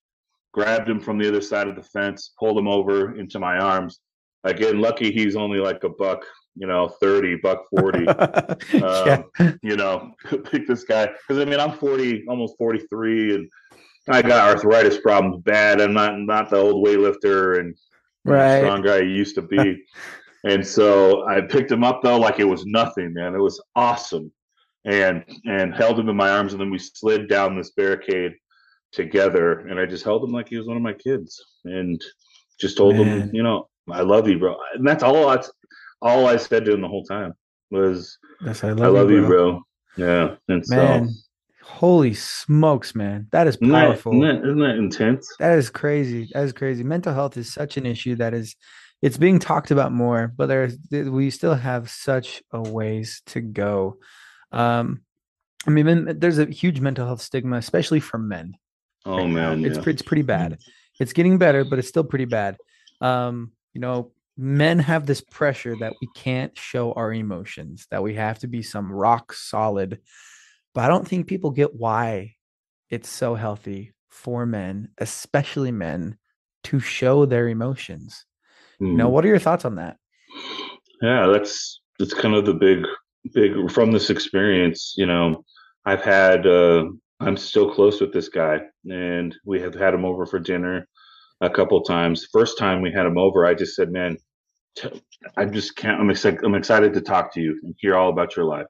grabbed 0.51 0.89
him 0.89 0.99
from 0.99 1.17
the 1.17 1.27
other 1.27 1.41
side 1.41 1.67
of 1.67 1.75
the 1.75 1.83
fence, 1.83 2.31
pulled 2.39 2.57
him 2.57 2.67
over 2.67 3.15
into 3.15 3.39
my 3.39 3.57
arms. 3.57 3.99
Again, 4.43 4.79
lucky 4.79 5.11
he's 5.11 5.35
only 5.35 5.59
like 5.59 5.83
a 5.83 5.89
buck, 5.89 6.25
you 6.55 6.67
know, 6.67 6.87
30, 7.01 7.37
buck 7.37 7.65
40. 7.69 8.07
um, 8.83 9.25
You 9.61 9.75
know, 9.75 10.13
pick 10.51 10.67
this 10.67 10.83
guy. 10.83 11.07
Because 11.07 11.41
I 11.41 11.45
mean, 11.45 11.59
I'm 11.59 11.77
40, 11.77 12.25
almost 12.27 12.57
43, 12.57 13.35
and 13.35 13.49
I 14.09 14.21
got 14.21 14.49
arthritis 14.49 14.99
problems 14.99 15.43
bad. 15.43 15.81
I'm 15.81 15.93
not 15.93 16.17
not 16.19 16.49
the 16.49 16.57
old 16.57 16.85
weightlifter 16.85 17.59
and 17.59 17.75
right. 18.25 18.59
strong 18.59 18.81
guy 18.81 18.97
I 18.97 19.01
used 19.01 19.35
to 19.35 19.41
be. 19.41 19.83
And 20.45 20.65
so 20.65 21.27
I 21.27 21.41
picked 21.41 21.69
him 21.69 21.83
up 21.83 22.01
though 22.01 22.17
like 22.17 22.39
it 22.39 22.45
was 22.45 22.65
nothing, 22.65 23.13
man. 23.13 23.35
It 23.35 23.39
was 23.39 23.61
awesome. 23.75 24.31
And 24.85 25.25
and 25.45 25.75
held 25.75 25.99
him 25.99 26.07
in 26.07 26.15
my 26.15 26.29
arms 26.29 26.53
and 26.53 26.61
then 26.61 26.71
we 26.71 26.79
slid 26.79 27.27
down 27.27 27.57
this 27.57 27.71
barricade 27.71 28.35
together 28.91 29.59
and 29.67 29.79
I 29.79 29.85
just 29.85 30.03
held 30.03 30.23
him 30.23 30.31
like 30.31 30.49
he 30.49 30.57
was 30.57 30.67
one 30.67 30.77
of 30.77 30.83
my 30.83 30.93
kids 30.93 31.43
and 31.65 32.01
just 32.59 32.77
told 32.77 32.95
man. 32.95 33.05
him, 33.05 33.29
you 33.33 33.43
know, 33.43 33.67
I 33.89 34.01
love 34.01 34.27
you, 34.27 34.39
bro. 34.39 34.57
And 34.73 34.87
that's 34.87 35.03
all 35.03 35.29
that's 35.29 35.51
all 36.01 36.27
I 36.27 36.37
said 36.37 36.65
to 36.65 36.73
him 36.73 36.81
the 36.81 36.87
whole 36.87 37.05
time 37.05 37.33
was 37.71 38.17
yes, 38.41 38.63
I 38.63 38.71
love, 38.71 38.81
I 38.95 38.99
love 38.99 39.11
you, 39.11 39.25
bro. 39.25 39.45
you, 39.47 39.51
bro. 39.97 40.07
Yeah. 40.07 40.35
And 40.47 40.63
man. 40.67 41.09
so 41.09 41.13
Holy 41.69 42.15
smokes, 42.15 42.95
man. 42.95 43.27
That 43.31 43.45
is 43.45 43.55
powerful. 43.55 44.11
Isn't 44.11 44.41
that, 44.41 44.49
isn't 44.49 44.59
that 44.59 44.75
intense? 44.75 45.29
That 45.37 45.57
is 45.57 45.69
crazy. 45.69 46.27
That 46.33 46.43
is 46.43 46.51
crazy. 46.51 46.83
Mental 46.83 47.13
health 47.13 47.37
is 47.37 47.53
such 47.53 47.77
an 47.77 47.85
issue 47.85 48.15
that 48.15 48.33
is 48.33 48.55
it's 49.03 49.17
being 49.17 49.37
talked 49.37 49.69
about 49.69 49.93
more, 49.93 50.33
but 50.35 50.47
there's 50.47 50.77
we 50.89 51.29
still 51.29 51.53
have 51.53 51.89
such 51.89 52.41
a 52.51 52.59
ways 52.59 53.21
to 53.27 53.39
go. 53.39 53.97
Um, 54.51 55.01
I 55.67 55.69
mean, 55.69 56.19
there's 56.19 56.39
a 56.39 56.45
huge 56.45 56.79
mental 56.79 57.05
health 57.05 57.21
stigma, 57.21 57.57
especially 57.57 57.99
for 57.99 58.17
men. 58.17 58.55
Oh 59.05 59.17
right 59.17 59.27
man, 59.27 59.65
it's 59.65 59.77
yeah. 59.77 59.83
it's 59.87 60.01
pretty 60.01 60.23
bad. 60.23 60.57
It's 60.99 61.13
getting 61.13 61.37
better, 61.37 61.63
but 61.63 61.79
it's 61.79 61.87
still 61.87 62.03
pretty 62.03 62.25
bad. 62.25 62.57
Um, 63.01 63.53
you 63.73 63.81
know, 63.81 64.11
men 64.37 64.79
have 64.79 65.05
this 65.05 65.21
pressure 65.21 65.75
that 65.79 65.93
we 66.01 66.07
can't 66.15 66.57
show 66.57 66.91
our 66.93 67.13
emotions, 67.13 67.87
that 67.91 68.03
we 68.03 68.15
have 68.15 68.39
to 68.39 68.47
be 68.47 68.61
some 68.61 68.91
rock 68.91 69.33
solid. 69.33 69.99
But 70.73 70.83
I 70.83 70.87
don't 70.87 71.07
think 71.07 71.27
people 71.27 71.51
get 71.51 71.75
why 71.75 72.35
it's 72.89 73.09
so 73.09 73.35
healthy 73.35 73.93
for 74.09 74.45
men, 74.45 74.89
especially 74.97 75.71
men, 75.71 76.17
to 76.65 76.79
show 76.79 77.25
their 77.25 77.47
emotions. 77.47 78.25
Mm. 78.81 78.91
You 78.91 78.97
know, 78.97 79.09
what 79.09 79.23
are 79.25 79.29
your 79.29 79.39
thoughts 79.39 79.65
on 79.65 79.75
that? 79.75 79.97
Yeah, 81.01 81.27
that's 81.27 81.81
that's 81.97 82.13
kind 82.13 82.35
of 82.35 82.45
the 82.45 82.53
big 82.53 82.85
big 83.33 83.71
from 83.71 83.91
this 83.91 84.09
experience, 84.09 84.93
you 84.97 85.05
know, 85.05 85.43
I've 85.85 86.03
had 86.03 86.45
uh 86.45 86.85
I'm 87.19 87.37
still 87.37 87.73
close 87.73 87.99
with 88.01 88.13
this 88.13 88.29
guy 88.29 88.61
and 88.85 89.35
we 89.45 89.59
have 89.61 89.75
had 89.75 89.93
him 89.93 90.05
over 90.05 90.25
for 90.25 90.39
dinner 90.39 90.87
a 91.41 91.49
couple 91.49 91.81
times. 91.83 92.27
First 92.31 92.57
time 92.57 92.81
we 92.81 92.91
had 92.91 93.05
him 93.05 93.17
over, 93.17 93.45
I 93.45 93.53
just 93.53 93.75
said, 93.75 93.91
"Man, 93.91 94.17
t- 94.75 95.01
I 95.37 95.45
just 95.45 95.75
can't 95.75 95.99
I'm 95.99 96.09
excited 96.09 96.39
I'm 96.43 96.55
excited 96.55 96.93
to 96.93 97.01
talk 97.01 97.33
to 97.33 97.41
you 97.41 97.59
and 97.63 97.75
hear 97.77 97.95
all 97.95 98.09
about 98.09 98.35
your 98.35 98.45
life." 98.45 98.67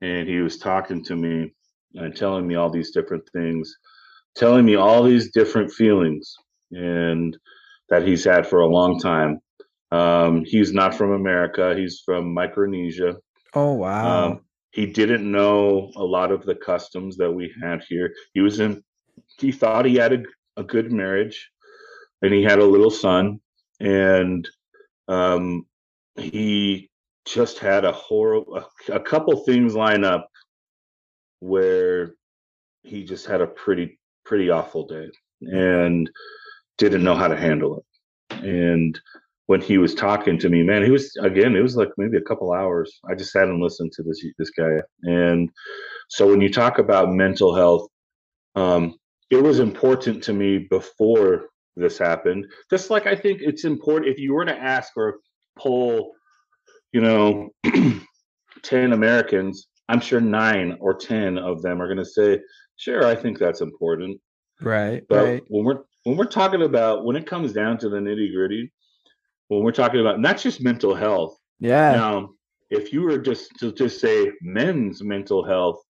And 0.00 0.28
he 0.28 0.40
was 0.40 0.58
talking 0.58 1.04
to 1.04 1.16
me 1.16 1.52
and 1.94 2.16
telling 2.16 2.46
me 2.46 2.54
all 2.54 2.70
these 2.70 2.90
different 2.92 3.28
things, 3.32 3.76
telling 4.36 4.64
me 4.64 4.76
all 4.76 5.02
these 5.02 5.32
different 5.32 5.72
feelings. 5.72 6.34
And 6.72 7.36
that 7.90 8.06
he's 8.06 8.24
had 8.24 8.46
for 8.46 8.60
a 8.60 8.68
long 8.68 8.98
time. 8.98 9.40
Um, 9.92 10.44
he's 10.44 10.72
not 10.72 10.94
from 10.94 11.12
America. 11.12 11.74
He's 11.76 12.02
from 12.04 12.32
Micronesia. 12.32 13.16
Oh 13.54 13.74
wow! 13.74 14.26
Um, 14.26 14.40
he 14.70 14.86
didn't 14.86 15.30
know 15.30 15.90
a 15.96 16.04
lot 16.04 16.30
of 16.30 16.44
the 16.44 16.54
customs 16.54 17.16
that 17.16 17.30
we 17.30 17.52
had 17.62 17.82
here. 17.88 18.12
He 18.34 18.40
was 18.40 18.60
in. 18.60 18.82
He 19.38 19.52
thought 19.52 19.84
he 19.84 19.96
had 19.96 20.12
a, 20.12 20.22
a 20.56 20.62
good 20.62 20.92
marriage, 20.92 21.50
and 22.22 22.32
he 22.32 22.42
had 22.42 22.58
a 22.58 22.64
little 22.64 22.90
son, 22.90 23.40
and 23.80 24.48
um, 25.08 25.66
he 26.16 26.88
just 27.24 27.58
had 27.58 27.84
a 27.84 27.92
horrible 27.92 28.56
a, 28.56 28.92
a 28.92 29.00
couple 29.00 29.36
things 29.44 29.74
line 29.74 30.04
up 30.04 30.28
where 31.40 32.14
he 32.82 33.04
just 33.04 33.26
had 33.26 33.40
a 33.40 33.46
pretty 33.46 33.98
pretty 34.24 34.50
awful 34.50 34.86
day, 34.86 35.08
and 35.40 36.10
didn't 36.78 37.04
know 37.04 37.16
how 37.16 37.28
to 37.28 37.36
handle 37.36 37.78
it. 37.78 37.84
And 38.44 39.00
when 39.50 39.60
he 39.60 39.78
was 39.78 39.96
talking 39.96 40.38
to 40.38 40.48
me, 40.48 40.62
man, 40.62 40.84
he 40.84 40.92
was 40.92 41.12
again, 41.22 41.56
it 41.56 41.60
was 41.60 41.74
like 41.74 41.88
maybe 41.96 42.16
a 42.16 42.20
couple 42.20 42.52
hours. 42.52 43.00
I 43.10 43.16
just 43.16 43.32
sat 43.32 43.48
and 43.48 43.60
listened 43.60 43.90
to 43.94 44.02
this 44.04 44.24
this 44.38 44.50
guy. 44.50 44.76
And 45.02 45.50
so 46.08 46.28
when 46.28 46.40
you 46.40 46.52
talk 46.52 46.78
about 46.78 47.10
mental 47.10 47.52
health, 47.52 47.88
um, 48.54 48.94
it 49.28 49.42
was 49.42 49.58
important 49.58 50.22
to 50.22 50.32
me 50.32 50.68
before 50.70 51.48
this 51.74 51.98
happened. 51.98 52.46
Just 52.70 52.90
like 52.90 53.08
I 53.08 53.16
think 53.16 53.40
it's 53.42 53.64
important 53.64 54.12
if 54.12 54.20
you 54.20 54.34
were 54.34 54.44
to 54.44 54.56
ask 54.56 54.92
or 54.96 55.18
poll, 55.58 56.12
you 56.92 57.00
know, 57.00 57.50
10 58.62 58.92
Americans, 58.92 59.66
I'm 59.88 60.00
sure 60.00 60.20
nine 60.20 60.76
or 60.78 60.94
10 60.94 61.38
of 61.38 61.60
them 61.60 61.82
are 61.82 61.88
going 61.88 61.98
to 61.98 62.04
say, 62.04 62.38
sure, 62.76 63.04
I 63.04 63.16
think 63.16 63.40
that's 63.40 63.62
important. 63.62 64.20
Right. 64.60 65.02
But 65.08 65.24
right. 65.24 65.42
when 65.48 65.64
we're 65.64 65.82
when 66.04 66.16
we're 66.16 66.26
talking 66.26 66.62
about 66.62 67.04
when 67.04 67.16
it 67.16 67.26
comes 67.26 67.52
down 67.52 67.78
to 67.78 67.88
the 67.88 67.98
nitty 67.98 68.32
gritty, 68.32 68.70
when 69.50 69.64
we're 69.64 69.72
talking 69.72 70.00
about 70.00 70.20
not 70.20 70.38
just 70.38 70.62
mental 70.62 70.94
health. 70.94 71.36
Yeah. 71.58 71.92
Now, 71.92 72.30
if 72.70 72.92
you 72.92 73.02
were 73.02 73.18
just 73.18 73.50
to 73.58 73.72
just 73.72 74.00
say 74.00 74.30
men's 74.40 75.02
mental 75.02 75.44
health, 75.44 75.82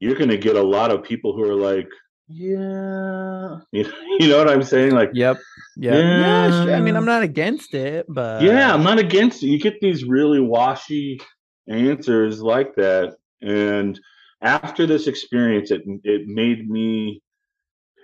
you're 0.00 0.16
going 0.16 0.30
to 0.30 0.36
get 0.36 0.56
a 0.56 0.62
lot 0.62 0.90
of 0.90 1.04
people 1.04 1.32
who 1.32 1.44
are 1.44 1.54
like, 1.54 1.88
yeah, 2.28 3.58
you 3.70 4.28
know 4.28 4.38
what 4.38 4.50
I'm 4.50 4.64
saying? 4.64 4.90
Like, 4.90 5.10
yep, 5.14 5.38
yep. 5.76 5.94
yeah, 5.94 6.00
yeah. 6.00 6.64
Sure. 6.64 6.74
I 6.74 6.80
mean, 6.80 6.96
I'm 6.96 7.04
not 7.04 7.22
against 7.22 7.74
it, 7.74 8.06
but 8.08 8.42
yeah, 8.42 8.74
I'm 8.74 8.82
not 8.82 8.98
against 8.98 9.44
it. 9.44 9.46
You 9.46 9.60
get 9.60 9.80
these 9.80 10.02
really 10.02 10.40
washy 10.40 11.20
answers 11.68 12.42
like 12.42 12.74
that, 12.74 13.14
and 13.40 14.00
after 14.42 14.84
this 14.84 15.06
experience, 15.06 15.70
it 15.70 15.82
it 16.02 16.26
made 16.26 16.68
me 16.68 17.22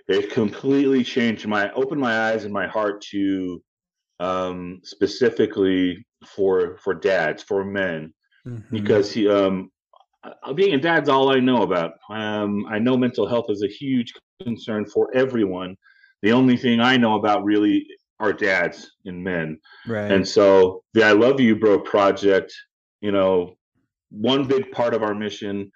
it 0.07 0.31
completely 0.31 1.03
changed 1.03 1.45
my 1.45 1.69
opened 1.73 1.99
my 1.99 2.29
eyes 2.29 2.45
and 2.45 2.53
my 2.53 2.67
heart 2.67 3.01
to 3.11 3.61
um, 4.19 4.79
specifically 4.83 6.05
for 6.25 6.77
for 6.83 6.93
dads 6.93 7.43
for 7.43 7.65
men 7.65 8.13
mm-hmm. 8.47 8.75
because 8.75 9.11
he 9.11 9.27
um 9.27 9.69
uh, 10.23 10.53
being 10.53 10.73
a 10.73 10.77
dad's 10.77 11.09
all 11.09 11.31
I 11.31 11.39
know 11.39 11.63
about. 11.63 11.93
Um, 12.09 12.65
I 12.69 12.79
know 12.79 12.95
mental 12.95 13.27
health 13.27 13.47
is 13.49 13.63
a 13.63 13.67
huge 13.67 14.13
concern 14.41 14.85
for 14.85 15.09
everyone. 15.13 15.75
The 16.21 16.31
only 16.31 16.55
thing 16.55 16.79
I 16.79 16.95
know 16.95 17.15
about 17.15 17.43
really 17.43 17.85
are 18.19 18.31
dads 18.31 18.89
and 19.05 19.21
men. 19.21 19.59
Right. 19.85 20.09
And 20.11 20.25
so 20.25 20.83
the 20.93 21.03
I 21.03 21.11
Love 21.11 21.41
You 21.41 21.57
Bro 21.57 21.79
project, 21.81 22.53
you 23.01 23.11
know, 23.11 23.55
one 24.11 24.45
big 24.45 24.71
part 24.71 24.93
of 24.93 25.03
our 25.03 25.13
mission 25.13 25.69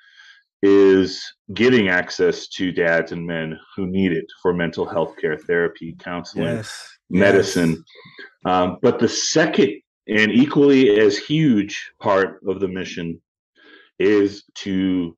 is 0.61 1.21
getting 1.53 1.89
access 1.89 2.47
to 2.47 2.71
dads 2.71 3.11
and 3.11 3.25
men 3.25 3.59
who 3.75 3.85
need 3.87 4.11
it 4.11 4.25
for 4.41 4.53
mental 4.53 4.85
health 4.85 5.15
care, 5.19 5.37
therapy, 5.37 5.95
counseling, 5.99 6.45
yes. 6.45 6.96
Medicine. 7.09 7.83
Um, 8.45 8.77
but 8.81 8.99
the 8.99 9.09
second 9.09 9.81
and 10.07 10.31
equally 10.31 10.99
as 10.99 11.17
huge 11.17 11.91
part 11.99 12.39
of 12.47 12.59
the 12.59 12.67
mission 12.67 13.21
is 13.99 14.43
to 14.55 15.17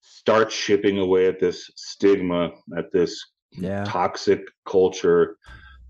start 0.00 0.50
chipping 0.50 0.98
away 0.98 1.26
at 1.26 1.40
this 1.40 1.70
stigma, 1.76 2.50
at 2.76 2.92
this 2.92 3.22
yeah. 3.52 3.84
toxic 3.84 4.40
culture 4.66 5.36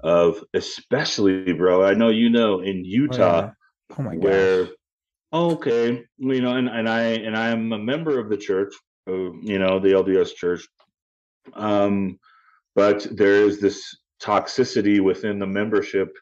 of, 0.00 0.42
especially, 0.54 1.52
bro. 1.52 1.84
I 1.84 1.94
know 1.94 2.08
you 2.08 2.30
know 2.30 2.60
in 2.60 2.84
Utah, 2.84 3.50
oh, 3.98 4.02
yeah. 4.04 4.10
oh 4.10 4.18
where 4.18 4.68
Oh, 5.32 5.52
okay. 5.52 6.04
You 6.16 6.40
know, 6.40 6.56
and, 6.56 6.68
and 6.68 6.88
I 6.88 7.00
and 7.00 7.36
I 7.36 7.48
am 7.48 7.72
a 7.72 7.78
member 7.78 8.18
of 8.18 8.30
the 8.30 8.36
church, 8.36 8.74
uh, 9.08 9.32
you 9.42 9.58
know, 9.58 9.78
the 9.78 9.90
LDS 9.90 10.34
church. 10.34 10.66
Um, 11.54 12.18
but 12.74 13.06
there 13.10 13.44
is 13.44 13.60
this 13.60 13.96
toxicity 14.22 15.00
within 15.00 15.38
the 15.38 15.46
membership 15.46 16.16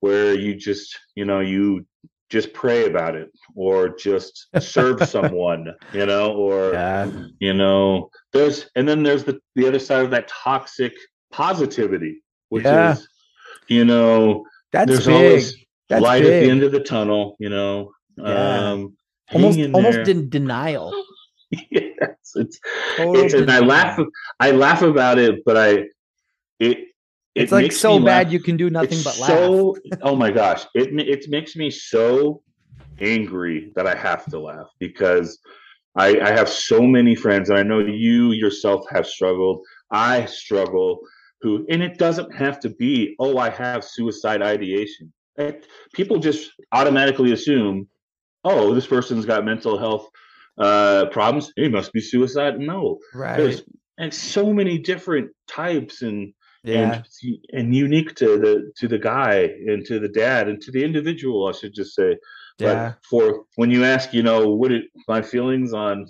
where 0.00 0.34
you 0.34 0.54
just, 0.54 0.98
you 1.14 1.24
know, 1.24 1.40
you 1.40 1.86
just 2.32 2.54
pray 2.54 2.86
about 2.86 3.14
it 3.14 3.30
or 3.54 3.94
just 3.94 4.48
serve 4.58 5.06
someone 5.08 5.70
you 5.92 6.06
know 6.06 6.32
or 6.32 6.72
yeah. 6.72 7.12
you 7.40 7.52
know 7.52 8.08
there's 8.32 8.70
and 8.74 8.88
then 8.88 9.02
there's 9.02 9.22
the 9.24 9.38
the 9.54 9.68
other 9.68 9.78
side 9.78 10.02
of 10.02 10.10
that 10.10 10.26
toxic 10.28 10.94
positivity 11.30 12.22
which 12.48 12.64
yeah. 12.64 12.92
is 12.92 13.06
you 13.68 13.84
know 13.84 14.46
that's 14.72 14.88
there's 14.88 15.06
big. 15.06 15.14
always 15.14 15.56
that's 15.90 16.02
light 16.02 16.22
big. 16.22 16.32
at 16.32 16.40
the 16.46 16.50
end 16.50 16.62
of 16.62 16.72
the 16.72 16.80
tunnel 16.80 17.36
you 17.38 17.50
know 17.50 17.92
yeah. 18.16 18.70
um 18.70 18.96
almost 19.34 19.58
almost 19.74 20.08
in 20.08 20.30
denial 20.30 20.90
yes 21.70 22.32
it's, 22.34 22.58
it's 22.98 23.34
and 23.34 23.50
i 23.50 23.58
laugh 23.58 24.00
i 24.40 24.52
laugh 24.52 24.80
about 24.80 25.18
it 25.18 25.44
but 25.44 25.58
i 25.58 25.84
it 26.58 26.78
it's 27.34 27.52
like 27.52 27.72
so 27.72 27.98
bad 27.98 28.26
laugh. 28.26 28.32
you 28.32 28.40
can 28.40 28.56
do 28.56 28.70
nothing 28.70 28.98
it's 28.98 29.04
but 29.04 29.18
laugh. 29.18 29.28
So, 29.28 29.76
oh 30.02 30.16
my 30.16 30.30
gosh, 30.30 30.64
it 30.74 30.88
it 31.00 31.28
makes 31.28 31.56
me 31.56 31.70
so 31.70 32.42
angry 33.00 33.72
that 33.74 33.86
I 33.86 33.94
have 33.94 34.24
to 34.26 34.38
laugh 34.38 34.68
because 34.78 35.38
I, 35.96 36.18
I 36.20 36.30
have 36.30 36.48
so 36.48 36.82
many 36.82 37.14
friends, 37.14 37.50
and 37.50 37.58
I 37.58 37.62
know 37.62 37.80
you 37.80 38.32
yourself 38.32 38.84
have 38.90 39.06
struggled. 39.06 39.64
I 39.90 40.26
struggle. 40.26 41.00
Who 41.42 41.66
and 41.68 41.82
it 41.82 41.98
doesn't 41.98 42.34
have 42.34 42.60
to 42.60 42.70
be. 42.70 43.16
Oh, 43.18 43.36
I 43.38 43.50
have 43.50 43.84
suicide 43.84 44.42
ideation. 44.42 45.12
It, 45.36 45.66
people 45.92 46.18
just 46.18 46.52
automatically 46.70 47.32
assume, 47.32 47.88
oh, 48.44 48.74
this 48.74 48.86
person's 48.86 49.26
got 49.26 49.44
mental 49.44 49.76
health 49.78 50.08
uh, 50.58 51.06
problems. 51.06 51.52
He 51.56 51.68
must 51.68 51.92
be 51.92 52.00
suicide. 52.00 52.60
No, 52.60 52.98
right. 53.14 53.36
There's 53.36 53.62
and 53.98 54.14
so 54.14 54.52
many 54.52 54.78
different 54.78 55.30
types 55.48 56.02
and 56.02 56.32
yeah. 56.64 57.02
and 57.22 57.38
and 57.52 57.74
unique 57.74 58.14
to 58.14 58.38
the 58.38 58.72
to 58.76 58.88
the 58.88 58.98
guy 58.98 59.50
and 59.66 59.84
to 59.84 59.98
the 59.98 60.08
dad 60.08 60.48
and 60.48 60.60
to 60.62 60.70
the 60.70 60.82
individual 60.82 61.48
i 61.48 61.52
should 61.52 61.74
just 61.74 61.94
say 61.94 62.16
yeah. 62.58 62.92
but 62.92 62.98
for 63.08 63.44
when 63.56 63.70
you 63.70 63.84
ask 63.84 64.12
you 64.14 64.22
know 64.22 64.48
what 64.48 64.70
it, 64.70 64.84
my 65.08 65.20
feelings 65.20 65.72
on 65.72 66.06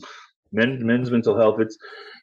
men 0.53 0.85
men's 0.85 1.11
mental 1.11 1.39
health 1.39 1.61
it's 1.61 1.77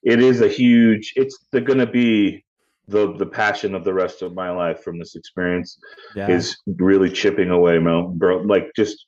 it 0.03 0.21
is 0.21 0.41
a 0.41 0.47
huge 0.47 1.13
it's 1.15 1.37
going 1.53 1.79
to 1.79 1.87
be 1.87 2.43
the 2.87 3.13
the 3.17 3.25
passion 3.25 3.73
of 3.73 3.83
the 3.83 3.93
rest 3.93 4.21
of 4.21 4.33
my 4.33 4.49
life 4.51 4.83
from 4.83 4.99
this 4.99 5.15
experience 5.15 5.77
yeah. 6.15 6.29
is 6.29 6.57
really 6.65 7.09
chipping 7.09 7.49
away 7.49 7.79
Mel, 7.79 8.07
bro 8.07 8.37
like 8.37 8.71
just 8.75 9.05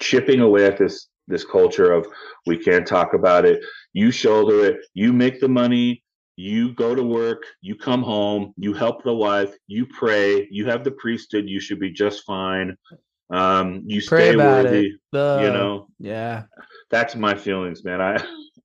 chipping 0.00 0.40
away 0.40 0.66
at 0.66 0.76
this 0.76 1.08
this 1.28 1.44
culture 1.44 1.92
of 1.92 2.06
we 2.46 2.56
can't 2.56 2.86
talk 2.86 3.14
about 3.14 3.44
it 3.44 3.62
you 3.92 4.10
shoulder 4.10 4.64
it 4.64 4.80
you 4.94 5.12
make 5.12 5.40
the 5.40 5.48
money 5.48 6.02
you 6.36 6.72
go 6.74 6.94
to 6.94 7.02
work, 7.02 7.44
you 7.60 7.74
come 7.74 8.02
home, 8.02 8.54
you 8.56 8.72
help 8.72 9.02
the 9.02 9.14
wife, 9.14 9.54
you 9.66 9.86
pray, 9.86 10.48
you 10.50 10.66
have 10.66 10.84
the 10.84 10.90
priesthood, 10.92 11.48
you 11.48 11.60
should 11.60 11.80
be 11.80 11.90
just 11.90 12.24
fine. 12.24 12.76
Um, 13.30 13.82
you 13.86 14.00
pray 14.06 14.30
stay 14.30 14.36
worthy, 14.36 14.92
the, 15.12 15.40
you 15.42 15.50
know. 15.50 15.88
Yeah, 15.98 16.44
that's 16.90 17.14
my 17.14 17.34
feelings, 17.34 17.84
man. 17.84 18.00
I, 18.00 18.16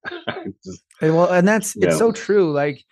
I 0.28 0.46
just, 0.64 0.84
well, 1.02 1.32
and 1.32 1.48
that's 1.48 1.76
it's 1.76 1.98
so 1.98 2.12
true. 2.12 2.52
Like 2.52 2.84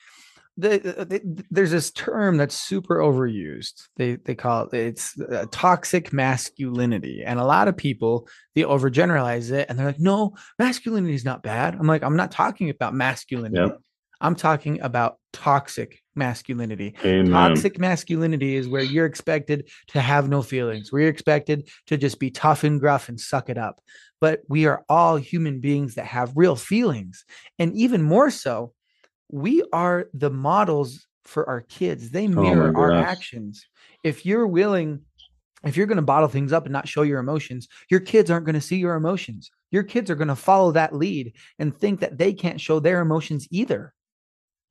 the, 0.55 0.77
the, 0.77 1.45
there's 1.49 1.71
this 1.71 1.91
term 1.91 2.37
that's 2.37 2.55
super 2.55 2.97
overused. 2.97 3.87
They 3.97 4.17
they 4.17 4.35
call 4.35 4.67
it 4.67 4.73
it's 4.73 5.19
uh, 5.19 5.45
toxic 5.49 6.13
masculinity, 6.13 7.23
and 7.25 7.39
a 7.39 7.45
lot 7.45 7.67
of 7.67 7.75
people 7.75 8.27
they 8.53 8.61
overgeneralize 8.61 9.51
it, 9.51 9.67
and 9.67 9.79
they're 9.79 9.87
like, 9.87 9.99
"No, 9.99 10.35
masculinity 10.59 11.15
is 11.15 11.25
not 11.25 11.41
bad." 11.41 11.73
I'm 11.73 11.87
like, 11.87 12.03
I'm 12.03 12.15
not 12.15 12.31
talking 12.31 12.69
about 12.69 12.93
masculinity. 12.93 13.57
Yep. 13.57 13.79
I'm 14.23 14.35
talking 14.35 14.79
about 14.81 15.19
toxic 15.33 16.01
masculinity. 16.15 16.95
Amen. 17.03 17.29
Toxic 17.29 17.77
masculinity 17.77 18.55
is 18.55 18.69
where 18.69 18.81
you're 18.81 19.05
expected 19.05 19.69
to 19.87 19.99
have 19.99 20.29
no 20.29 20.41
feelings, 20.41 20.91
where 20.91 21.01
you're 21.01 21.11
expected 21.11 21.69
to 21.87 21.97
just 21.97 22.19
be 22.19 22.31
tough 22.31 22.63
and 22.63 22.79
gruff 22.79 23.09
and 23.09 23.19
suck 23.19 23.49
it 23.49 23.57
up. 23.57 23.81
But 24.21 24.41
we 24.47 24.65
are 24.65 24.85
all 24.87 25.17
human 25.17 25.59
beings 25.59 25.95
that 25.95 26.05
have 26.05 26.31
real 26.35 26.55
feelings. 26.55 27.25
And 27.59 27.75
even 27.75 28.01
more 28.01 28.31
so, 28.31 28.71
we 29.29 29.61
are 29.73 30.07
the 30.13 30.29
models 30.29 31.05
for 31.25 31.47
our 31.49 31.61
kids. 31.61 32.11
They 32.11 32.25
oh 32.25 32.29
mirror 32.29 32.71
oh 32.73 32.79
our 32.79 32.91
actions. 32.93 33.67
If 34.05 34.25
you're 34.25 34.47
willing, 34.47 35.01
if 35.65 35.75
you're 35.75 35.87
going 35.87 35.97
to 35.97 36.01
bottle 36.01 36.29
things 36.29 36.53
up 36.53 36.63
and 36.63 36.71
not 36.71 36.87
show 36.87 37.01
your 37.01 37.19
emotions, 37.19 37.67
your 37.89 37.99
kids 37.99 38.31
aren't 38.31 38.45
going 38.45 38.55
to 38.55 38.61
see 38.61 38.77
your 38.77 38.95
emotions. 38.95 39.51
Your 39.71 39.83
kids 39.83 40.09
are 40.09 40.15
going 40.15 40.27
to 40.29 40.35
follow 40.35 40.71
that 40.71 40.95
lead 40.95 41.33
and 41.59 41.77
think 41.77 41.99
that 41.99 42.17
they 42.17 42.31
can't 42.31 42.61
show 42.61 42.79
their 42.79 43.01
emotions 43.01 43.47
either. 43.51 43.93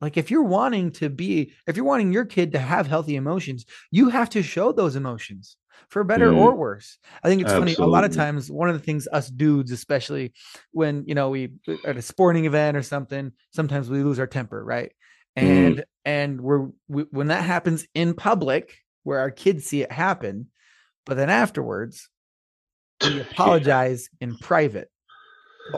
Like 0.03 0.17
if 0.17 0.33
you're 0.33 0.43
wanting 0.43 0.91
to 0.93 1.09
be, 1.09 1.53
if 1.69 1.77
you're 1.77 1.87
wanting 1.87 2.12
your 2.12 2.25
kid 2.25 2.53
to 2.53 2.59
have 2.59 2.88
healthy 2.88 3.15
emotions, 3.15 3.65
you 3.93 4.09
have 4.09 4.29
to 4.31 4.43
show 4.43 4.73
those 4.73 4.97
emotions 4.97 5.57
for 5.88 6.03
better 6.03 6.33
mm. 6.33 6.38
or 6.38 6.57
worse. 6.57 6.99
I 7.23 7.29
think 7.29 7.41
it's 7.41 7.51
Absolutely. 7.51 7.75
funny. 7.77 7.87
A 7.87 7.91
lot 7.91 8.05
of 8.05 8.12
times, 8.12 8.51
one 8.51 8.69
of 8.69 8.75
the 8.75 8.85
things 8.85 9.07
us 9.12 9.29
dudes, 9.29 9.71
especially 9.71 10.33
when 10.73 11.05
you 11.07 11.15
know 11.15 11.31
we 11.31 11.53
at 11.87 11.97
a 11.97 12.03
sporting 12.03 12.47
event 12.47 12.77
or 12.77 12.83
something, 12.83 13.31
sometimes 13.53 13.88
we 13.88 14.03
lose 14.03 14.19
our 14.19 14.27
temper, 14.27 14.62
right? 14.65 14.91
Mm. 15.38 15.43
And 15.43 15.77
mm. 15.77 15.83
and 16.05 16.41
we're 16.41 16.69
we, 16.88 17.05
when 17.11 17.29
that 17.29 17.45
happens 17.45 17.87
in 17.95 18.15
public, 18.15 18.77
where 19.05 19.21
our 19.21 19.31
kids 19.31 19.67
see 19.67 19.83
it 19.83 19.93
happen, 19.93 20.49
but 21.07 21.17
then 21.17 21.31
afterwards, 21.31 22.09
we 23.03 23.21
apologize 23.21 24.09
in 24.21 24.37
private 24.38 24.88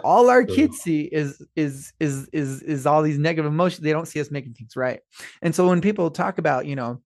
all 0.03 0.31
our 0.31 0.45
kids 0.45 0.79
see 0.79 1.03
is 1.03 1.45
is 1.57 1.93
is 2.01 2.29
is 2.33 2.63
is 2.63 2.87
all 2.87 3.03
these 3.03 3.19
negative 3.19 3.51
emotions. 3.51 3.83
They 3.83 3.93
don't 3.93 4.09
see 4.09 4.21
us 4.21 4.31
making 4.31 4.55
things 4.55 4.77
right. 4.77 5.01
And 5.43 5.55
so 5.55 5.69
when 5.69 5.81
people 5.81 6.11
talk 6.11 6.39
about 6.39 6.67
you 6.67 6.77
know 6.77 7.01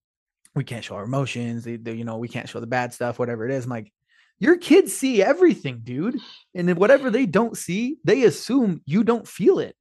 we 0.54 0.64
can't 0.64 0.84
show 0.84 0.96
our 0.96 1.04
emotions. 1.04 1.64
They, 1.64 1.76
they, 1.76 1.94
you 1.94 2.04
know 2.04 2.18
we 2.18 2.28
can't 2.28 2.48
show 2.48 2.60
the 2.60 2.66
bad 2.66 2.92
stuff 2.92 3.18
whatever 3.18 3.46
it 3.46 3.52
is 3.52 3.64
I'm 3.64 3.70
like 3.70 3.92
your 4.38 4.56
kids 4.56 4.96
see 4.96 5.22
everything 5.22 5.80
dude. 5.82 6.18
And 6.54 6.68
then 6.68 6.76
whatever 6.76 7.10
they 7.10 7.26
don't 7.26 7.56
see 7.56 7.98
they 8.04 8.24
assume 8.24 8.82
you 8.86 9.04
don't 9.04 9.26
feel 9.26 9.58
it. 9.58 9.74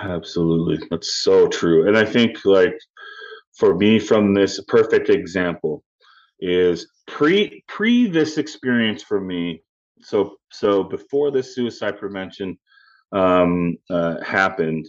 Absolutely. 0.00 0.86
That's 0.90 1.22
so 1.22 1.48
true. 1.48 1.88
And 1.88 1.96
i 1.96 2.04
think 2.04 2.44
like 2.44 2.76
for 3.56 3.74
me 3.76 3.98
from 3.98 4.34
this 4.34 4.60
perfect 4.64 5.08
example 5.10 5.84
is 6.40 6.86
pre 7.06 7.64
pre 7.68 8.06
this 8.08 8.38
experience 8.38 9.02
for 9.02 9.20
me 9.20 9.62
so 10.04 10.36
so 10.52 10.84
before 10.84 11.30
this 11.30 11.54
suicide 11.54 11.98
prevention 11.98 12.58
um, 13.12 13.76
uh, 13.90 14.22
happened, 14.22 14.86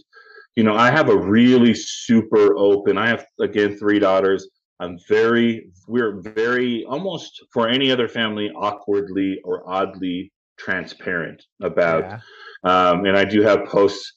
you 0.56 0.64
know, 0.64 0.74
I 0.74 0.90
have 0.90 1.08
a 1.10 1.16
really 1.16 1.74
super 1.74 2.56
open. 2.56 2.96
I 2.98 3.08
have 3.08 3.26
again 3.40 3.76
three 3.76 3.98
daughters. 3.98 4.48
I'm 4.80 4.98
very, 5.08 5.70
we're 5.88 6.20
very 6.20 6.84
almost 6.84 7.44
for 7.52 7.68
any 7.68 7.90
other 7.90 8.08
family, 8.08 8.50
awkwardly 8.50 9.40
or 9.44 9.68
oddly 9.68 10.32
transparent 10.58 11.42
about. 11.62 12.04
Yeah. 12.04 12.20
Um, 12.64 13.06
and 13.06 13.16
I 13.16 13.24
do 13.24 13.42
have 13.42 13.66
posts 13.66 14.12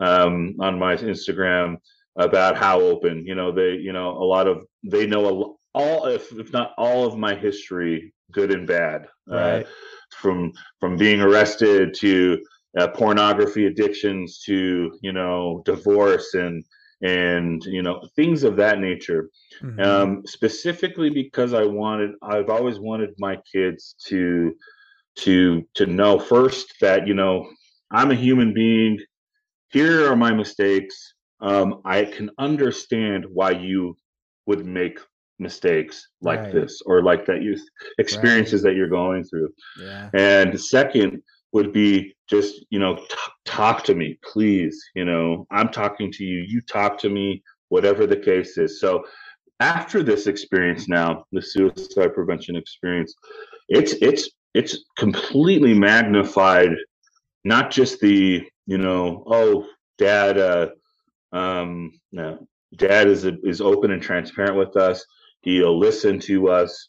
um, 0.00 0.56
on 0.60 0.78
my 0.78 0.96
Instagram 0.96 1.76
about 2.16 2.58
how 2.58 2.80
open. 2.80 3.24
You 3.26 3.34
know, 3.34 3.52
they, 3.52 3.74
you 3.74 3.92
know, 3.92 4.10
a 4.10 4.24
lot 4.24 4.46
of 4.46 4.66
they 4.82 5.06
know 5.06 5.28
a, 5.28 5.78
all, 5.78 6.06
if 6.06 6.30
if 6.32 6.52
not 6.52 6.72
all 6.76 7.06
of 7.06 7.16
my 7.16 7.34
history, 7.34 8.12
good 8.32 8.50
and 8.50 8.66
bad. 8.66 9.06
Uh, 9.30 9.36
right. 9.36 9.66
Uh, 9.66 9.68
from 10.14 10.52
from 10.80 10.96
being 10.96 11.20
arrested 11.20 11.94
to 11.94 12.38
uh, 12.78 12.88
pornography 12.88 13.66
addictions 13.66 14.40
to 14.46 14.98
you 15.02 15.12
know 15.12 15.62
divorce 15.64 16.34
and 16.34 16.64
and 17.02 17.64
you 17.64 17.82
know 17.82 18.00
things 18.16 18.44
of 18.44 18.56
that 18.56 18.78
nature. 18.78 19.28
Mm-hmm. 19.62 19.80
um, 19.80 20.22
specifically 20.26 21.10
because 21.10 21.52
i 21.52 21.64
wanted 21.64 22.12
i've 22.22 22.48
always 22.48 22.78
wanted 22.80 23.10
my 23.18 23.36
kids 23.52 23.94
to 24.06 24.54
to 25.16 25.62
to 25.74 25.86
know 25.86 26.18
first 26.18 26.74
that 26.80 27.06
you 27.06 27.14
know 27.14 27.48
i'm 27.90 28.10
a 28.10 28.14
human 28.14 28.54
being. 28.54 28.98
Here 29.70 30.10
are 30.10 30.16
my 30.16 30.32
mistakes. 30.32 31.14
Um, 31.40 31.80
i 31.84 32.04
can 32.04 32.30
understand 32.38 33.26
why 33.28 33.50
you 33.50 33.96
would 34.46 34.64
make 34.64 34.98
mistakes 35.38 36.08
like 36.20 36.40
right. 36.40 36.52
this 36.52 36.80
or 36.86 37.02
like 37.02 37.26
that 37.26 37.42
youth 37.42 37.62
experiences 37.98 38.62
right. 38.62 38.70
that 38.70 38.76
you're 38.76 38.88
going 38.88 39.24
through 39.24 39.48
yeah. 39.80 40.08
and 40.14 40.60
second 40.60 41.22
would 41.52 41.72
be 41.72 42.14
just 42.28 42.64
you 42.70 42.78
know 42.78 42.96
t- 42.96 43.16
talk 43.44 43.82
to 43.82 43.94
me 43.94 44.18
please 44.22 44.82
you 44.94 45.04
know 45.04 45.46
i'm 45.50 45.68
talking 45.68 46.10
to 46.12 46.24
you 46.24 46.44
you 46.46 46.60
talk 46.60 46.98
to 46.98 47.08
me 47.08 47.42
whatever 47.68 48.06
the 48.06 48.16
case 48.16 48.56
is 48.58 48.80
so 48.80 49.04
after 49.60 50.02
this 50.02 50.26
experience 50.26 50.88
now 50.88 51.24
the 51.32 51.42
suicide 51.42 52.14
prevention 52.14 52.56
experience 52.56 53.14
it's 53.68 53.94
it's 53.94 54.30
it's 54.54 54.84
completely 54.98 55.74
magnified 55.74 56.70
not 57.44 57.70
just 57.70 58.00
the 58.00 58.42
you 58.66 58.78
know 58.78 59.24
oh 59.26 59.66
dad 59.98 60.38
uh 60.38 60.68
um 61.32 61.92
no, 62.12 62.46
dad 62.76 63.08
is 63.08 63.24
is 63.24 63.60
open 63.60 63.90
and 63.90 64.02
transparent 64.02 64.56
with 64.56 64.76
us 64.76 65.04
He'll 65.42 65.78
listen 65.78 66.18
to 66.20 66.48
us. 66.48 66.88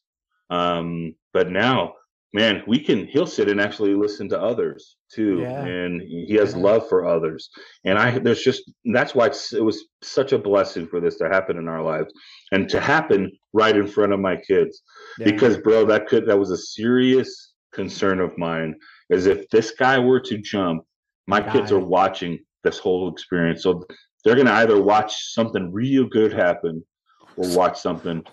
Um, 0.50 1.16
but 1.34 1.50
now, 1.52 1.94
man, 2.34 2.64
we 2.68 2.80
can. 2.80 3.06
He'll 3.08 3.28
sit 3.28 3.50
and 3.50 3.60
actually 3.60 3.96
listen 3.96 4.30
to 4.30 4.42
others 4.42 4.98
too, 5.12 5.42
yeah. 5.42 5.64
and 5.64 6.02
he 6.02 6.34
has 6.36 6.54
yeah. 6.54 6.62
love 6.62 6.90
for 6.90 7.06
others. 7.06 7.50
And 7.86 7.98
I, 7.98 8.20
there's 8.20 8.44
just 8.44 8.72
that's 8.86 9.16
why 9.16 9.28
it 9.28 9.64
was 9.64 9.86
such 10.02 10.34
a 10.34 10.38
blessing 10.38 10.88
for 10.88 11.00
this 11.00 11.18
to 11.18 11.30
happen 11.30 11.58
in 11.58 11.68
our 11.68 11.84
lives, 11.84 12.14
and 12.52 12.70
to 12.70 12.80
happen 12.80 13.32
right 13.54 13.76
in 13.76 13.88
front 13.88 14.14
of 14.14 14.20
my 14.20 14.36
kids. 14.36 14.82
Yeah. 15.20 15.26
Because, 15.26 15.58
bro, 15.58 15.86
that 15.86 16.08
could 16.08 16.28
that 16.28 16.40
was 16.40 16.52
a 16.52 16.58
serious 16.58 17.54
concern 17.74 18.20
of 18.20 18.38
mine 18.38 18.76
is 19.10 19.26
if 19.26 19.50
this 19.50 19.72
guy 19.72 20.00
were 20.00 20.20
to 20.20 20.38
jump, 20.38 20.84
my 21.28 21.42
kids 21.42 21.72
are 21.72 21.80
watching 21.80 22.40
this 22.64 22.80
whole 22.80 23.12
experience. 23.12 23.64
So 23.64 23.84
they're 24.24 24.36
going 24.36 24.48
to 24.48 24.54
either 24.54 24.82
watch 24.82 25.34
something 25.34 25.72
real 25.72 26.06
good 26.08 26.32
happen 26.32 26.84
or 27.36 27.56
watch 27.56 27.80
something 27.80 28.24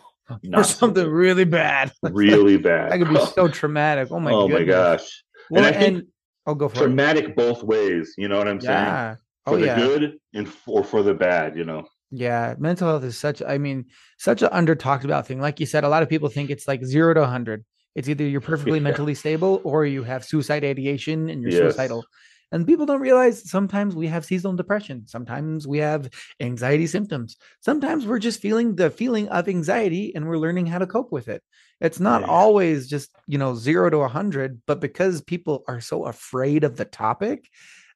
or 0.55 0.65
something 0.65 1.07
really 1.09 1.45
bad. 1.45 1.93
really 2.03 2.57
bad. 2.57 2.93
that 2.93 2.99
could 2.99 3.09
be 3.15 3.21
so 3.35 3.49
traumatic. 3.61 4.09
Oh 4.11 4.21
my 4.21 4.33
oh 4.33 4.49
my 4.49 4.65
gosh. 4.65 5.23
Well, 5.51 5.65
And 5.65 5.75
I 5.75 5.79
think 5.79 5.97
and 5.99 6.07
I'll 6.47 6.55
go 6.55 6.69
for 6.69 6.77
it. 6.79 6.81
Traumatic 6.81 7.37
both 7.37 7.63
ways. 7.63 8.15
You 8.17 8.29
know 8.29 8.39
what 8.39 8.49
I'm 8.49 8.61
saying? 8.61 8.73
Yeah. 8.87 9.15
Oh, 9.47 9.53
for 9.53 9.57
Oh 9.57 9.61
the 9.61 9.67
yeah. 9.67 9.77
good 9.77 10.19
and 10.35 10.49
for, 10.49 10.85
for 10.85 11.03
the 11.03 11.15
bad, 11.15 11.57
you 11.57 11.65
know. 11.65 11.85
Yeah, 12.13 12.55
mental 12.59 12.89
health 12.89 13.05
is 13.05 13.17
such 13.19 13.41
I 13.43 13.59
mean, 13.59 13.87
such 14.19 14.43
an 14.43 14.49
under 14.53 14.75
talked 14.75 15.05
about 15.05 15.27
thing. 15.27 15.41
Like 15.41 15.61
you 15.61 15.67
said, 15.67 15.85
a 15.85 15.89
lot 15.89 16.03
of 16.03 16.09
people 16.09 16.29
think 16.29 16.51
it's 16.51 16.67
like 16.69 16.85
0 16.85 17.15
to 17.15 17.21
100. 17.21 17.65
It's 17.95 18.09
either 18.09 18.25
you're 18.25 18.41
perfectly 18.41 18.79
Yeah. 18.79 18.85
mentally 18.85 19.15
stable 19.15 19.61
or 19.65 19.85
you 19.87 20.03
have 20.05 20.25
suicide 20.25 20.65
ideation 20.65 21.29
and 21.31 21.43
you're 21.43 21.51
Yes. 21.53 21.61
suicidal. 21.75 22.05
And 22.53 22.67
people 22.67 22.87
don't 22.87 23.01
realize 23.01 23.49
sometimes 23.49 23.95
we 23.95 24.09
have 24.09 24.25
seasonal 24.25 24.57
depression. 24.57 25.07
Sometimes 25.07 25.69
we 25.69 25.79
have 25.79 26.11
anxiety 26.41 26.87
symptoms. 26.87 27.37
Sometimes 27.61 28.07
we're 28.07 28.19
just 28.19 28.41
feeling 28.41 28.75
the 28.75 28.91
feeling 28.91 29.29
of 29.29 29.49
anxiety 29.49 30.15
and 30.15 30.27
we're 30.27 30.39
learning 30.39 30.67
how 30.67 30.79
to 30.79 30.87
cope 30.87 31.13
with 31.13 31.29
it. 31.29 31.43
It's 31.81 32.01
not 32.01 32.23
Yeah. 32.23 32.29
always 32.29 32.89
just, 32.89 33.11
you 33.27 33.39
know, 33.39 33.55
0 33.55 33.91
to 33.91 33.99
100, 34.03 34.61
but 34.67 34.81
because 34.81 35.23
people 35.23 35.63
are 35.69 35.81
so 35.81 36.07
afraid 36.07 36.65
of 36.65 36.77
the 36.77 36.85
topic, 36.85 37.49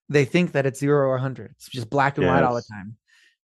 they 0.08 0.24
think 0.24 0.52
that 0.52 0.66
it's 0.66 0.78
0 0.80 0.98
or 0.98 1.14
100. 1.14 1.50
It's 1.56 1.68
just 1.68 1.90
black 1.90 2.16
and 2.18 2.26
white 2.26 2.44
all 2.44 2.54
the 2.54 2.62
time. 2.62 2.96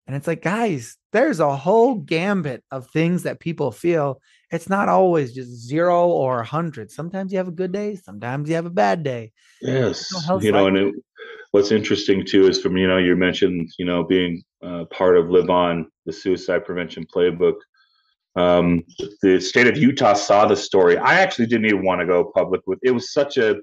And 0.07 0.16
it's 0.16 0.27
like, 0.27 0.42
guys, 0.42 0.96
there's 1.12 1.40
a 1.40 1.57
whole 1.57 1.94
gambit 1.96 2.64
of 2.70 2.88
things 2.90 3.23
that 3.25 3.40
people 3.40 3.70
feel. 3.70 4.20
It's 4.50 4.68
not 4.68 4.88
always 4.88 5.32
just 5.32 5.50
zero 5.50 6.08
or 6.08 6.34
a 6.36 6.38
100. 6.38 6.90
Sometimes 6.90 7.32
you 7.32 7.38
have 7.38 7.48
a 7.48 7.52
good 7.52 7.72
day, 7.72 7.94
sometimes 7.94 8.48
you 8.48 8.56
have 8.56 8.66
a 8.66 8.70
bad 8.70 9.02
day. 9.02 9.32
Yes, 9.62 10.12
you 10.40 10.52
know, 10.52 10.64
like- 10.64 10.68
and 10.68 10.76
it, 10.78 10.94
what's 11.52 11.70
interesting 11.70 12.24
too 12.24 12.48
is 12.48 12.60
from 12.60 12.76
you 12.76 12.86
know 12.88 12.98
you 12.98 13.16
mentioned 13.16 13.70
you 13.78 13.84
know 13.84 14.02
being 14.04 14.42
uh, 14.62 14.84
part 14.86 15.16
of 15.16 15.30
Live 15.30 15.50
On, 15.50 15.86
the 16.06 16.12
suicide 16.12 16.64
prevention 16.64 17.06
playbook. 17.14 17.56
Um, 18.36 18.84
the 19.22 19.40
state 19.40 19.66
of 19.66 19.76
Utah 19.76 20.14
saw 20.14 20.46
the 20.46 20.56
story. 20.56 20.96
I 20.96 21.14
actually 21.20 21.46
didn't 21.46 21.66
even 21.66 21.84
want 21.84 22.00
to 22.00 22.06
go 22.06 22.30
public 22.34 22.62
with. 22.66 22.78
It 22.82 22.92
was 22.92 23.12
such 23.12 23.38
a, 23.38 23.56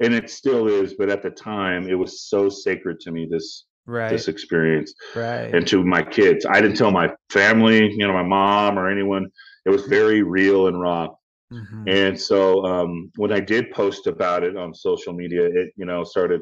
and 0.00 0.14
it 0.14 0.30
still 0.30 0.68
is, 0.68 0.94
but 0.94 1.10
at 1.10 1.22
the 1.22 1.30
time 1.30 1.88
it 1.88 1.94
was 1.98 2.22
so 2.22 2.48
sacred 2.48 3.00
to 3.00 3.10
me. 3.10 3.26
This 3.28 3.64
Right. 3.86 4.10
this 4.10 4.28
experience 4.28 4.94
right. 5.14 5.54
and 5.54 5.66
to 5.66 5.84
my 5.84 6.02
kids. 6.02 6.46
I 6.46 6.60
didn't 6.60 6.76
tell 6.76 6.90
my 6.90 7.10
family, 7.30 7.90
you 7.92 8.06
know, 8.06 8.14
my 8.14 8.22
mom 8.22 8.78
or 8.78 8.88
anyone. 8.88 9.26
It 9.66 9.70
was 9.70 9.82
very 9.86 10.22
real 10.22 10.68
and 10.68 10.80
raw. 10.80 11.08
Mhm. 11.52 11.84
And 11.86 12.20
so 12.20 12.64
um, 12.64 13.10
when 13.16 13.32
I 13.32 13.40
did 13.40 13.70
post 13.70 14.06
about 14.06 14.42
it 14.42 14.56
on 14.56 14.74
social 14.74 15.12
media, 15.12 15.44
it 15.44 15.72
you 15.76 15.84
know 15.84 16.02
started, 16.04 16.40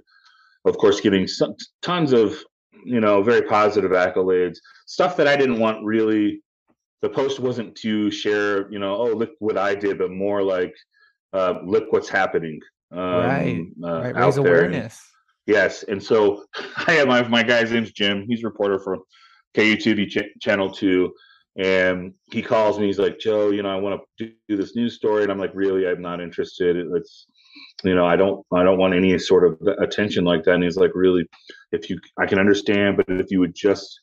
of 0.65 0.79
course, 0.79 1.01
getting 1.01 1.27
some, 1.27 1.55
tons 1.83 2.13
of 2.13 2.43
you 2.85 3.01
know 3.01 3.23
very 3.23 3.43
positive 3.43 3.91
accolades, 3.91 4.57
stuff 4.87 5.17
that 5.17 5.29
I 5.29 5.37
didn't 5.37 5.59
want 5.59 5.85
really. 5.85 6.41
The 7.03 7.09
post 7.09 7.41
wasn't 7.41 7.75
to 7.79 8.13
share, 8.13 8.71
you 8.71 8.79
know, 8.79 8.95
oh 8.95 9.13
look 9.13 9.31
what 9.41 9.59
I 9.59 9.75
did, 9.75 9.99
but 9.99 10.13
more 10.13 10.41
like, 10.41 10.73
uh, 11.33 11.55
look 11.65 11.93
what's 11.93 12.09
happening 12.09 12.61
um, 12.93 12.99
Right, 13.01 13.67
uh, 13.83 14.01
right. 14.01 14.17
out 14.17 14.25
Raise 14.27 14.35
there. 14.37 14.47
Awareness. 14.47 15.01
Yes, 15.47 15.83
and 15.85 16.03
so 16.03 16.45
I 16.87 16.93
have 16.93 17.09
my 17.09 17.27
my 17.29 17.43
guy's 17.43 17.73
name's 17.73 17.93
Jim. 17.93 18.25
He's 18.29 18.45
a 18.45 18.49
reporter 18.49 18.79
for 18.79 18.99
KUTV 19.57 20.09
ch- 20.09 20.41
Channel 20.41 20.71
Two, 20.71 21.13
and 21.59 22.15
he 22.31 22.43
calls 22.43 22.79
me. 22.79 22.87
He's 22.87 22.99
like, 22.99 23.19
Joe, 23.19 23.51
you 23.51 23.63
know, 23.63 23.71
I 23.71 23.77
want 23.77 24.01
to 24.19 24.33
do 24.49 24.57
this 24.57 24.77
news 24.77 24.95
story, 24.97 25.23
and 25.25 25.33
I'm 25.33 25.39
like, 25.39 25.53
really, 25.55 25.87
I'm 25.87 26.01
not 26.03 26.21
interested. 26.21 26.77
It's, 26.97 27.27
you 27.85 27.95
know, 27.95 28.07
I 28.07 28.17
don't 28.17 28.45
I 28.53 28.63
don't 28.63 28.79
want 28.79 28.95
any 28.95 29.19
sort 29.19 29.45
of 29.47 29.61
attention 29.81 30.25
like 30.25 30.45
that. 30.45 30.55
And 30.55 30.65
he's 30.65 30.77
like, 30.77 30.93
really, 30.95 31.25
if 31.73 31.91
you, 31.91 31.99
I 32.19 32.27
can 32.27 32.39
understand, 32.39 32.97
but 32.97 33.07
if 33.11 33.27
you 33.31 33.41
would 33.41 33.55
just 33.55 34.01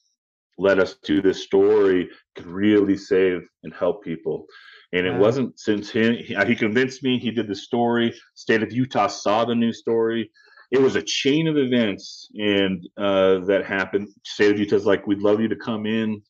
let 0.57 0.79
us 0.79 0.95
do 1.03 1.21
this 1.21 1.43
story, 1.43 2.03
it 2.03 2.09
could 2.35 2.47
really 2.47 2.97
save 2.97 3.41
and 3.63 3.73
help 3.73 4.03
people. 4.03 4.45
And 4.91 5.05
it 5.07 5.13
Wow. 5.13 5.19
wasn't 5.19 5.59
since 5.59 5.89
he 5.89 6.17
he 6.47 6.55
convinced 6.55 7.03
me. 7.03 7.17
He 7.19 7.31
did 7.31 7.47
the 7.47 7.55
story. 7.55 8.13
State 8.35 8.63
of 8.63 8.73
Utah 8.73 9.07
saw 9.07 9.45
the 9.45 9.55
news 9.55 9.79
story 9.79 10.29
it 10.71 10.79
was 10.79 10.95
a 10.95 11.01
chain 11.01 11.47
of 11.47 11.57
events 11.57 12.29
and 12.35 12.87
uh, 12.97 13.39
that 13.45 13.65
happened. 13.65 14.07
State 14.23 14.51
of 14.51 14.59
Utah's 14.59 14.85
like, 14.85 15.07
we'd 15.07 15.21
love 15.21 15.39
you 15.41 15.47
to 15.47 15.55
come 15.55 15.85
in, 15.85 16.21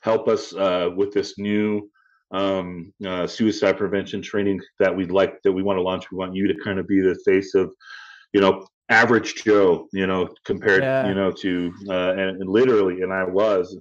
help 0.00 0.28
us 0.28 0.54
uh, 0.54 0.90
with 0.96 1.12
this 1.12 1.38
new 1.38 1.90
um, 2.30 2.92
uh, 3.06 3.26
suicide 3.26 3.76
prevention 3.76 4.22
training 4.22 4.60
that 4.78 4.94
we'd 4.94 5.10
like 5.10 5.42
that 5.42 5.52
we 5.52 5.62
want 5.62 5.76
to 5.76 5.82
launch. 5.82 6.10
We 6.10 6.18
want 6.18 6.34
you 6.34 6.46
to 6.48 6.54
kind 6.62 6.78
of 6.78 6.86
be 6.86 7.00
the 7.00 7.18
face 7.26 7.54
of, 7.54 7.72
you 8.32 8.40
know, 8.40 8.66
average 8.88 9.42
Joe, 9.42 9.88
you 9.92 10.06
know, 10.06 10.28
compared, 10.44 10.82
Yeah. 10.82 11.08
you 11.08 11.14
know, 11.14 11.30
to 11.32 11.72
uh, 11.88 12.12
and, 12.12 12.40
and 12.40 12.48
literally, 12.48 13.02
and 13.02 13.12
I 13.12 13.24
was, 13.24 13.76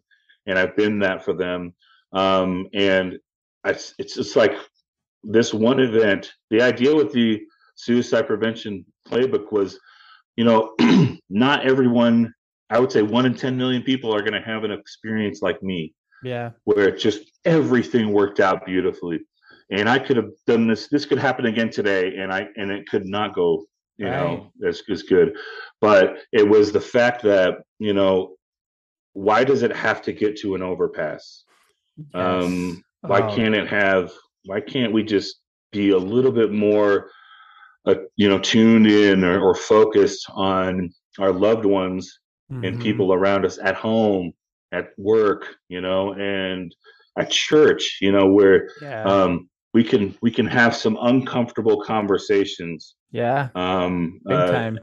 and 0.47 0.57
I've 0.57 0.75
been 0.75 0.99
that 0.99 1.23
for 1.23 1.33
them. 1.33 1.73
Um, 2.13 2.67
and 2.73 3.17
I, 3.63 3.71
it's 3.71 4.15
just 4.15 4.35
like 4.35 4.53
this 5.23 5.53
one 5.53 5.79
event. 5.79 6.33
The 6.49 6.61
idea 6.61 6.95
with 6.95 7.13
the 7.13 7.41
suicide 7.75 8.27
prevention 8.27 8.85
playbook 9.07 9.51
was, 9.51 9.79
you 10.35 10.43
know, 10.43 10.75
not 11.29 11.65
everyone. 11.65 12.33
I 12.69 12.79
would 12.79 12.91
say 12.91 13.01
one 13.01 13.25
in 13.25 13.35
ten 13.35 13.57
million 13.57 13.83
people 13.83 14.13
are 14.15 14.21
going 14.21 14.33
to 14.33 14.41
have 14.41 14.63
an 14.63 14.71
experience 14.71 15.41
like 15.41 15.61
me, 15.61 15.93
Yeah. 16.23 16.51
where 16.63 16.87
it 16.87 16.99
just 16.99 17.19
everything 17.43 18.13
worked 18.13 18.39
out 18.39 18.65
beautifully, 18.65 19.19
and 19.69 19.89
I 19.89 19.99
could 19.99 20.15
have 20.17 20.29
done 20.47 20.67
this. 20.67 20.87
This 20.87 21.05
could 21.05 21.17
happen 21.19 21.45
again 21.47 21.69
today, 21.69 22.15
and 22.17 22.31
I 22.31 22.47
and 22.55 22.71
it 22.71 22.87
could 22.87 23.05
not 23.05 23.35
go, 23.35 23.65
you 23.97 24.05
know, 24.05 24.51
as 24.65 24.81
as 24.89 25.03
good. 25.03 25.35
But 25.81 26.19
it 26.31 26.47
was 26.47 26.71
the 26.71 26.79
fact 26.81 27.23
that 27.23 27.55
you 27.79 27.93
know, 27.93 28.35
why 29.13 29.43
does 29.43 29.63
it 29.63 29.75
have 29.75 30.01
to 30.03 30.13
get 30.13 30.37
to 30.37 30.55
an 30.55 30.61
overpass? 30.61 31.43
Um, 32.13 32.81
why 33.01 33.21
Oh, 33.21 33.35
can't 33.35 33.53
it 33.55 33.67
have 33.67 34.11
why 34.45 34.61
can't 34.61 34.93
we 34.93 35.03
just 35.03 35.41
be 35.71 35.89
a 35.91 35.97
little 35.97 36.31
bit 36.31 36.51
more 36.53 37.09
uh, 37.85 37.95
you 38.15 38.29
know 38.29 38.39
tuned 38.39 38.87
in 38.87 39.23
or, 39.23 39.39
or 39.39 39.55
focused 39.55 40.25
on 40.33 40.89
our 41.19 41.31
loved 41.31 41.65
ones 41.65 42.19
and 42.49 42.63
mhm. 42.77 42.81
people 42.81 43.13
around 43.13 43.45
us 43.45 43.57
at 43.63 43.75
home 43.75 44.33
at 44.73 44.89
work 44.97 45.55
you 45.69 45.79
know 45.79 46.13
and 46.13 46.75
at 47.17 47.29
church 47.29 47.97
you 48.01 48.11
know 48.11 48.27
where 48.27 48.67
Yeah. 48.81 49.03
um 49.03 49.49
we 49.73 49.83
can 49.83 50.15
we 50.21 50.31
can 50.31 50.47
have 50.47 50.75
some 50.75 50.97
uncomfortable 51.01 51.81
conversations 51.81 52.95
yeah. 53.11 53.49
um 53.55 54.19
Big 54.25 54.37
uh, 54.37 54.51
time. 54.51 54.79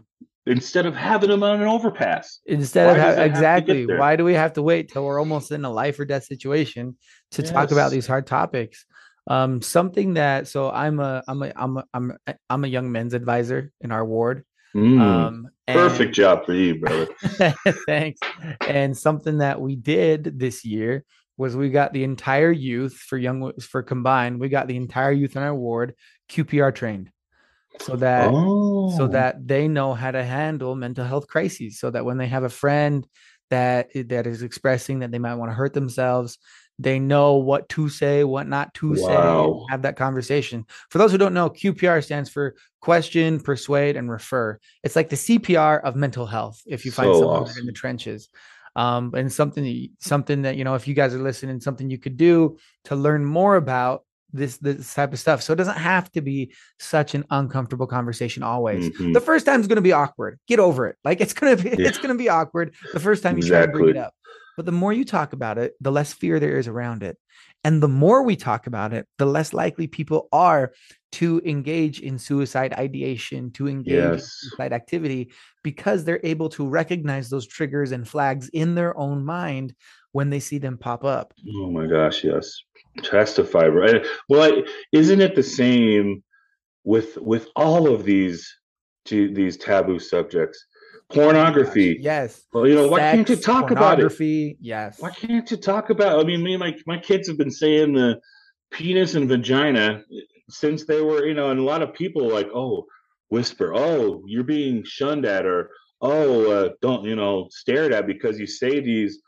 instead 0.47 0.87
of 0.87 0.95
having 0.97 1.29
them 1.31 1.43
on 1.43 1.61
an 1.61 1.69
overpass 1.69 2.41
Instead 2.47 2.87
why 2.87 2.93
of 2.93 2.99
ha- 2.99 3.03
it 3.03 3.09
have 3.09 3.17
to 3.17 3.21
get 3.21 3.77
exactly, 3.77 3.97
why 3.97 4.17
do 4.17 4.25
we 4.25 4.35
have 4.35 4.55
to 4.55 4.63
wait 4.63 4.91
till 4.91 5.05
we're 5.05 5.19
almost 5.21 5.51
in 5.53 5.65
a 5.65 5.71
life 5.71 5.99
or 6.01 6.05
death 6.07 6.25
situation 6.25 6.97
to 7.33 7.43
talk 7.43 7.71
about 7.71 7.91
these 7.91 8.07
hard 8.07 8.27
topics? 8.27 8.87
Um, 9.29 9.61
something 9.61 10.15
that 10.15 10.49
so 10.49 10.71
I'm 10.71 11.01
a 11.01 11.23
I'm 11.29 11.43
a 11.43 11.53
I'm 11.55 11.77
a 11.77 11.85
I'm 11.93 12.17
a, 12.27 12.35
I'm 12.49 12.65
a 12.65 12.69
young 12.69 12.91
men's 12.91 13.15
advisor 13.15 13.71
in 13.81 13.93
our 13.93 14.05
ward. 14.05 14.45
Mm, 14.75 15.01
Um, 15.01 15.49
perfect 15.67 16.09
and- 16.09 16.15
job 16.15 16.47
for 16.47 16.55
you 16.55 16.79
brother 16.81 17.09
Thanks. 17.87 18.21
And 18.67 18.97
something 18.97 19.39
that 19.39 19.61
we 19.61 19.77
did 19.77 20.39
this 20.39 20.65
year 20.65 21.05
was 21.37 21.57
we 21.57 21.71
got 21.71 21.93
the 21.93 22.05
entire 22.05 22.51
youth 22.51 22.95
for 22.95 23.17
young 23.17 23.53
for 23.61 23.83
combined, 23.83 24.41
we 24.41 24.49
got 24.49 24.67
the 24.67 24.77
entire 24.77 25.13
youth 25.13 25.37
in 25.37 25.43
our 25.43 25.55
ward 25.55 25.95
QPR 26.31 26.75
trained. 26.75 27.11
So 27.81 27.97
that 27.97 28.31
oh 28.33 28.97
so 28.97 29.09
that 29.09 29.47
they 29.47 29.69
know 29.69 29.95
how 29.95 30.11
to 30.11 30.25
handle 30.25 30.75
mental 30.75 31.05
health 31.05 31.29
crises 31.29 31.79
so 31.79 31.91
that 31.91 32.05
when 32.05 32.17
they 32.19 32.27
have 32.27 32.45
a 32.45 32.49
friend 32.49 33.07
that 33.51 33.89
that 34.09 34.27
is 34.27 34.43
expressing 34.43 34.99
that 35.01 35.11
they 35.11 35.19
might 35.19 35.35
want 35.37 35.51
to 35.51 35.55
hurt 35.55 35.75
themselves 35.75 36.39
they 36.79 36.99
know 36.99 37.35
what 37.35 37.69
to 37.71 37.89
say 37.89 38.23
what 38.25 38.47
not 38.47 38.73
to 38.75 38.95
say 38.97 39.03
Wow. 39.03 39.61
and 39.63 39.71
have 39.71 39.83
that 39.83 39.97
conversation. 39.97 40.65
For 40.91 40.99
those 40.99 41.11
who 41.13 41.19
don't 41.19 41.35
know 41.35 41.51
qpr 41.51 42.03
stands 42.05 42.31
for 42.31 42.55
question 42.81 43.41
persuade 43.41 43.97
and 43.97 44.11
refer. 44.11 44.59
It's 44.85 44.95
like 44.97 45.09
the 45.09 45.17
cpr 45.17 45.83
of 45.83 45.97
mental 45.97 46.27
health 46.27 46.63
if 46.67 46.85
you 46.85 46.93
find 46.93 47.13
So 47.15 47.21
someone 47.21 47.45
that's 47.45 47.59
in 47.59 47.67
the 47.67 47.73
trenches. 47.73 48.29
Um 48.77 49.13
and 49.17 49.33
something 49.33 49.65
that 49.65 49.71
you- 49.71 49.91
something 49.99 50.43
that 50.43 50.57
you 50.57 50.65
know 50.65 50.75
if 50.77 50.87
you 50.87 50.95
guys 50.95 51.15
are 51.15 51.19
listening 51.23 51.61
something 51.61 51.91
you 51.91 51.99
could 51.99 52.17
do 52.17 52.57
to 52.85 52.95
learn 52.95 53.25
more 53.25 53.57
about 53.57 54.05
this 54.33 54.59
this 54.59 54.93
type 54.95 55.13
of 55.15 55.19
stuff. 55.19 55.43
So 55.43 55.53
it 55.55 55.57
doesn't 55.57 55.79
have 55.79 56.13
to 56.13 56.21
be 56.21 56.53
such 56.79 57.15
an 57.15 57.25
uncomfortable 57.31 57.87
conversation 57.87 58.43
always. 58.43 58.91
Mhm. 58.91 59.15
the 59.15 59.21
first 59.23 59.47
time 59.47 59.61
is 59.61 59.67
going 59.67 59.77
to 59.77 59.83
be 59.83 59.93
awkward. 59.93 60.39
Get 60.47 60.61
over 60.61 60.87
it. 60.87 60.97
Like 61.03 61.21
it's 61.23 61.33
going 61.33 61.57
to 61.57 61.63
be 61.63 61.71
Yeah. 61.83 61.89
it's 61.89 61.97
going 61.99 62.11
to 62.15 62.19
be 62.19 62.29
awkward 62.29 62.75
the 62.93 63.01
first 63.01 63.23
time 63.23 63.37
you 63.39 63.43
try 63.43 63.65
to 63.67 63.73
bring 63.73 63.89
it 63.89 63.97
up 63.97 64.13
but 64.59 64.67
the 64.67 64.73
more 64.73 64.93
you 64.93 65.05
talk 65.05 65.33
about 65.33 65.57
it 65.57 65.75
the 65.81 65.93
less 65.93 66.13
fear 66.13 66.41
there 66.41 66.59
is 66.59 66.67
around 66.67 67.05
it 67.05 67.17
and 67.63 67.81
the 67.81 67.89
more 67.89 68.25
we 68.25 68.35
talk 68.35 68.67
about 68.67 68.93
it 68.93 69.07
the 69.17 69.25
less 69.25 69.53
likely 69.53 69.87
people 69.87 70.29
are 70.33 70.73
to 71.13 71.41
engage 71.45 72.01
in 72.01 72.19
suicide 72.19 72.73
ideation 72.73 73.53
to 73.53 73.69
engage 73.69 73.95
in 74.15 74.19
suicide 74.19 74.73
activity 74.73 75.31
because 75.63 76.05
they're 76.05 76.21
able 76.25 76.49
to 76.49 76.69
recognize 76.69 77.31
those 77.31 77.47
triggers 77.47 77.93
and 77.93 78.09
flags 78.09 78.49
in 78.49 78.75
their 78.75 78.99
own 78.99 79.25
mind 79.25 79.73
when 80.11 80.29
they 80.29 80.41
see 80.41 80.59
them 80.59 80.77
pop 80.77 81.05
up 81.05 81.33
Oh 81.55 81.71
my 81.71 81.87
gosh, 81.87 82.25
yes. 82.25 82.63
Testify, 83.05 83.67
right? 83.69 84.05
Well, 84.29 84.43
I- 84.43 84.67
isn't 84.93 85.21
it 85.21 85.37
the 85.37 85.43
same 85.45 86.25
with 86.83 87.17
with 87.19 87.47
all 87.55 87.87
of 87.95 88.05
these 88.05 88.53
to 89.05 89.33
these 89.33 89.57
taboo 89.57 90.01
subjects 90.01 90.67
pornography. 91.13 91.95
Gosh, 91.95 92.05
yes. 92.05 92.43
Well 92.53 92.67
you 92.67 92.75
know 92.75 92.89
why 92.89 92.99
can't 92.99 93.29
you 93.29 93.37
talk 93.37 93.71
about 93.71 93.99
it? 93.99 94.03
pornography, 94.03 94.57
yes. 94.61 95.01
Why 95.01 95.11
can't 95.11 95.51
you 95.51 95.57
talk 95.57 95.91
about 95.91 96.21
i 96.21 96.25
mean 96.25 96.43
me 96.43 96.55
and 96.55 96.61
my, 96.61 96.77
my 96.87 96.99
kids 96.99 97.29
have 97.29 97.39
been 97.39 97.51
saying 97.51 97.95
the 97.95 98.21
penis 98.71 99.15
and 99.15 99.29
vagina 99.29 100.03
since 100.51 100.85
they 100.85 101.01
were 101.01 101.27
you 101.27 101.35
know 101.35 101.51
and 101.51 101.61
a 101.61 101.63
lot 101.63 101.83
of 101.83 101.95
people 101.95 102.29
like 102.29 102.49
oh 102.55 102.85
whisper 103.31 103.73
oh 103.75 104.23
you're 104.27 104.45
being 104.45 104.83
shunned 104.85 105.25
at 105.25 105.47
or 105.47 105.71
oh 106.01 106.51
uh, 106.51 106.69
don't 106.83 107.05
you 107.05 107.17
know 107.17 107.49
stared 107.51 107.93
at 107.93 108.07
because 108.07 108.39
you 108.39 108.47
say 108.47 108.81
these 108.81 109.21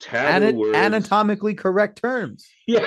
taboo 0.00 0.58
words. 0.58 0.76
anatomically 0.76 1.54
correct 1.54 2.00
terms. 2.00 2.46
Yeah 2.66 2.84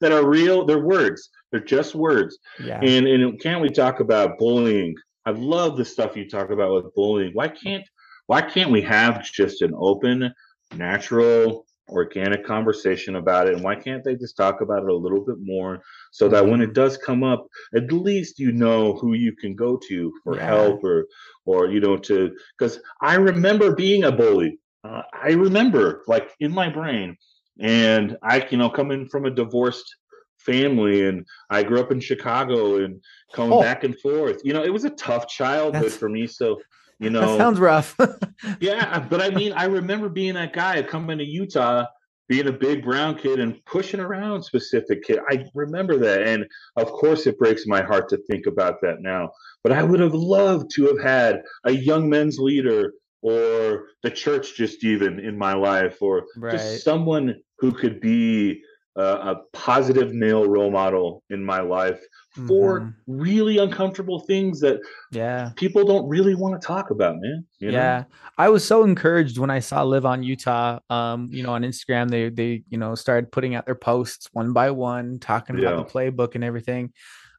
that 0.00 0.12
are 0.12 0.26
real 0.26 0.66
they're 0.66 0.80
words 0.80 1.30
they're 1.52 1.60
just 1.60 1.94
words. 1.94 2.38
Yeah. 2.62 2.80
And 2.82 3.06
and 3.06 3.40
can't 3.40 3.62
we 3.62 3.68
talk 3.68 4.00
about 4.00 4.38
bullying 4.38 4.94
i 5.26 5.30
love 5.30 5.76
the 5.76 5.84
stuff 5.84 6.16
you 6.16 6.28
talk 6.28 6.50
about 6.50 6.72
with 6.74 6.94
bullying. 6.94 7.32
Why 7.34 7.48
can't 7.48 7.84
why 8.26 8.42
can't 8.42 8.70
we 8.70 8.82
have 8.82 9.24
just 9.24 9.62
an 9.62 9.72
open 9.76 10.32
natural 10.76 11.66
organic 11.88 12.46
conversation 12.46 13.16
about 13.16 13.48
it? 13.48 13.54
And 13.54 13.62
why 13.64 13.74
can't 13.74 14.02
they 14.04 14.14
just 14.14 14.36
talk 14.36 14.60
about 14.60 14.82
it 14.84 14.88
a 14.88 14.94
little 14.94 15.24
bit 15.24 15.36
more 15.42 15.82
so 16.12 16.28
that 16.28 16.46
when 16.46 16.60
it 16.60 16.72
does 16.72 16.96
come 16.96 17.22
up 17.22 17.46
at 17.74 17.92
least 17.92 18.38
you 18.38 18.52
know 18.52 18.94
who 18.94 19.14
you 19.14 19.32
can 19.34 19.54
go 19.54 19.78
to 19.88 20.12
for 20.24 20.36
Yeah. 20.36 20.46
help 20.46 20.84
or 20.84 21.06
or 21.44 21.68
you 21.68 21.80
know 21.80 21.96
to 21.98 22.34
because 22.58 22.80
i 23.00 23.14
remember 23.14 23.74
being 23.74 24.04
a 24.04 24.12
bully. 24.12 24.58
Uh, 24.84 25.02
i 25.12 25.30
remember 25.32 26.02
like 26.08 26.30
in 26.40 26.52
my 26.52 26.68
brain 26.68 27.16
and 27.60 28.16
i 28.22 28.46
you 28.50 28.58
know 28.58 28.70
coming 28.70 29.06
from 29.08 29.26
a 29.26 29.30
divorced 29.30 29.96
family 30.44 31.06
and 31.06 31.24
i 31.50 31.62
grew 31.62 31.80
up 31.80 31.90
in 31.92 32.00
chicago 32.00 32.76
and 32.84 33.00
coming 33.34 33.52
Oh. 33.58 33.60
back 33.62 33.84
and 33.84 33.98
forth 34.00 34.40
you 34.44 34.52
know 34.52 34.62
it 34.64 34.72
was 34.72 34.84
a 34.84 34.90
tough 34.90 35.28
childhood 35.28 35.74
That's- 35.74 35.96
for 35.96 36.08
me 36.08 36.26
so 36.26 36.60
you 36.98 37.10
know 37.10 37.20
that 37.32 37.38
sounds 37.38 37.58
rough 37.60 37.96
yeah, 38.60 39.00
but 39.10 39.20
I 39.20 39.30
mean, 39.30 39.52
I 39.52 39.64
remember 39.64 40.08
being 40.08 40.34
that 40.34 40.52
guy 40.52 40.80
coming 40.82 41.18
to 41.18 41.24
Utah, 41.24 41.86
being 42.28 42.46
a 42.48 42.52
big 42.52 42.84
brown 42.84 43.16
kid 43.16 43.40
and 43.40 43.64
pushing 43.66 43.98
around 44.00 44.42
specific 44.44 45.02
kid. 45.04 45.18
I 45.28 45.44
remember 45.54 45.98
that, 45.98 46.22
and 46.22 46.46
of 46.76 46.92
course, 46.92 47.26
it 47.26 47.38
breaks 47.38 47.66
my 47.66 47.82
heart 47.82 48.08
to 48.10 48.18
think 48.30 48.46
about 48.46 48.80
that 48.82 49.00
now. 49.00 49.30
But 49.64 49.72
I 49.72 49.82
would 49.82 49.98
have 50.00 50.14
loved 50.14 50.70
to 50.76 50.86
have 50.88 51.00
had 51.00 51.42
a 51.64 51.72
young 51.72 52.08
men's 52.08 52.38
leader 52.38 52.92
or 53.22 53.86
the 54.02 54.10
church, 54.10 54.56
just 54.56 54.84
even 54.84 55.18
in 55.20 55.36
my 55.38 55.54
life, 55.54 56.00
or 56.02 56.24
Right. 56.36 56.52
just 56.52 56.84
someone 56.84 57.36
who 57.58 57.72
could 57.72 58.00
be 58.00 58.60
uh, 58.96 59.34
a 59.34 59.36
positive 59.56 60.12
male 60.12 60.46
role 60.46 60.70
model 60.70 61.22
in 61.30 61.42
my 61.44 61.60
life 61.60 62.00
for 62.46 62.80
Mhm. 62.80 62.94
really 63.06 63.58
uncomfortable 63.58 64.20
things 64.20 64.60
that 64.60 64.80
yeah 65.10 65.50
people 65.56 65.84
don't 65.84 66.08
really 66.08 66.34
want 66.34 66.58
to 66.60 66.66
talk 66.66 66.90
about, 66.90 67.16
man. 67.20 67.44
you 67.58 67.70
know? 67.70 67.78
yeah 67.78 68.04
i 68.38 68.48
was 68.48 68.64
so 68.64 68.84
encouraged 68.84 69.36
when 69.38 69.50
i 69.50 69.58
saw 69.60 69.82
live 69.82 70.06
on 70.06 70.22
utah 70.22 70.78
um 70.90 71.28
you 71.30 71.42
know 71.42 71.52
on 71.52 71.62
instagram 71.62 72.08
they 72.10 72.30
they 72.30 72.62
you 72.70 72.78
know 72.78 72.94
started 72.94 73.30
putting 73.32 73.54
out 73.54 73.66
their 73.66 73.74
posts 73.74 74.28
one 74.32 74.52
by 74.52 74.70
one 74.70 75.18
talking 75.18 75.58
about 75.58 75.76
the 75.86 75.92
playbook 75.92 76.34
and 76.34 76.44
everything 76.44 76.90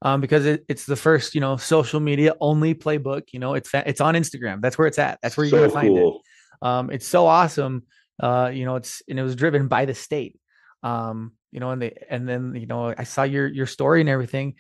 um 0.03 0.21
because 0.21 0.45
it, 0.45 0.63
it's 0.69 0.85
the 0.85 0.95
first 0.95 1.33
you 1.35 1.41
know 1.41 1.57
social 1.57 1.99
media 1.99 2.33
only 2.39 2.73
playbook 2.75 3.23
you 3.31 3.39
know 3.39 3.53
it's 3.55 3.69
it's 3.73 4.01
on 4.01 4.13
instagram 4.15 4.61
that's 4.61 4.77
where 4.77 4.87
it's 4.87 4.99
at 4.99 5.17
that's 5.23 5.35
where 5.37 5.45
you're 5.45 5.59
so 5.59 5.73
gonna 5.73 5.81
find 5.81 5.97
it 5.97 6.13
um 6.61 6.89
it's 6.91 7.07
so 7.07 7.25
awesome 7.25 7.83
uh 8.21 8.49
you 8.53 8.65
know 8.65 8.75
it's 8.75 9.01
and 9.09 9.19
it 9.19 9.23
was 9.23 9.35
driven 9.35 9.67
by 9.67 9.85
the 9.85 9.93
state 9.95 10.39
um 10.83 11.31
you 11.53 11.59
know 11.59 11.69
and 11.71 11.81
they 11.81 11.95
and 12.09 12.27
then 12.27 12.53
you 12.55 12.65
know 12.65 12.93
i 12.97 13.03
saw 13.03 13.23
your 13.23 13.47
your 13.47 13.67
story 13.67 14.01
and 14.01 14.09
everything 14.09 14.55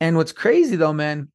and 0.00 0.16
what's 0.16 0.32
crazy 0.32 0.76
though 0.76 0.92
man 0.92 1.28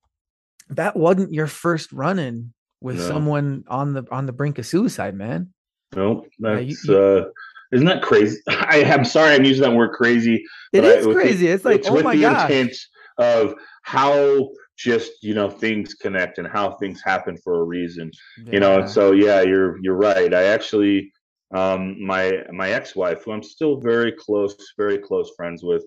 that 0.69 0.95
wasn't 0.95 1.33
your 1.33 1.47
first 1.47 1.91
run-in 1.91 2.53
with 2.81 2.97
No. 2.97 3.07
someone 3.07 3.63
on 3.67 3.93
the 3.93 4.05
on 4.11 4.25
the 4.25 4.31
brink 4.33 4.57
of 4.59 4.65
suicide 4.65 5.13
man 5.15 5.53
No, 5.95 6.25
Yeah, 6.39 6.59
you- 6.59 6.75
that's 6.75 6.89
uh, 6.89 7.25
isn't 7.73 7.87
that 7.87 8.01
crazy? 8.03 8.37
I 8.47 8.77
am 8.85 9.03
sorry, 9.03 9.33
I'm 9.35 9.43
using 9.45 9.63
that 9.63 9.75
word 9.75 9.93
crazy. 9.93 10.43
It 10.71 10.81
but 10.81 10.85
I- 10.85 10.93
is 10.99 11.05
with 11.07 11.15
the- 11.17 11.21
crazy 11.23 11.47
it's 11.47 11.65
like 11.65 11.83
oh 11.87 11.93
with 11.93 12.03
my 12.05 12.15
the 12.15 12.21
gosh 12.21 12.49
intent 12.49 12.75
of 13.17 13.55
how 13.83 14.49
just 14.77 15.11
you 15.21 15.33
know 15.33 15.49
things 15.49 15.93
connect 15.93 16.37
and 16.39 16.47
how 16.47 16.71
things 16.79 17.01
happen 17.03 17.35
for 17.43 17.59
a 17.59 17.63
reason. 17.63 18.09
You 18.53 18.59
know, 18.59 18.79
and 18.79 18.89
so 18.89 19.11
yeah, 19.11 19.41
you're 19.41 19.77
you're 19.83 19.95
right. 19.97 20.33
I 20.33 20.43
actually 20.45 21.11
um 21.53 22.03
my 22.03 22.43
my 22.51 22.69
ex-wife, 22.71 23.23
who 23.23 23.31
I'm 23.31 23.43
still 23.43 23.79
very 23.79 24.11
close, 24.11 24.55
very 24.77 24.97
close 24.97 25.31
friends 25.35 25.63
with, 25.63 25.83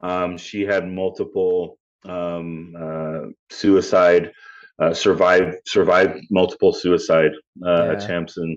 um, 0.00 0.36
she 0.38 0.62
had 0.62 0.88
multiple 0.88 1.78
um 2.08 2.74
uh 2.80 3.20
suicide 3.50 4.32
uh 4.78 4.94
survived 4.94 5.56
survived 5.66 6.18
multiple 6.30 6.72
suicide 6.72 7.32
uh 7.66 7.88
Yeah. 7.88 7.92
attempts 7.92 8.38
and 8.38 8.56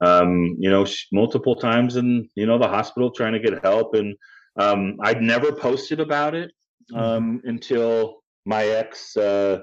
um 0.00 0.54
you 0.60 0.70
know 0.70 0.84
sh- 0.84 1.06
multiple 1.12 1.56
times 1.56 1.96
in 1.96 2.28
you 2.36 2.46
know 2.46 2.58
the 2.58 2.68
hospital 2.68 3.10
trying 3.10 3.32
to 3.32 3.40
get 3.40 3.64
help 3.64 3.94
and 3.94 4.16
um 4.60 4.96
i'd 5.02 5.20
never 5.22 5.50
posted 5.52 5.98
about 6.00 6.34
it 6.36 6.52
um 6.94 7.40
until 7.44 8.22
my 8.46 8.64
ex 8.64 9.16
uh 9.16 9.58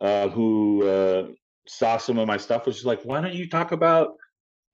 uh 0.00 0.28
who 0.28 0.86
uh 0.86 1.26
saw 1.66 1.96
some 1.96 2.18
of 2.18 2.28
my 2.28 2.36
stuff 2.36 2.66
was 2.66 2.76
just 2.76 2.86
like 2.86 3.02
why 3.02 3.20
don't 3.20 3.34
you 3.34 3.48
talk 3.48 3.72
about 3.72 4.10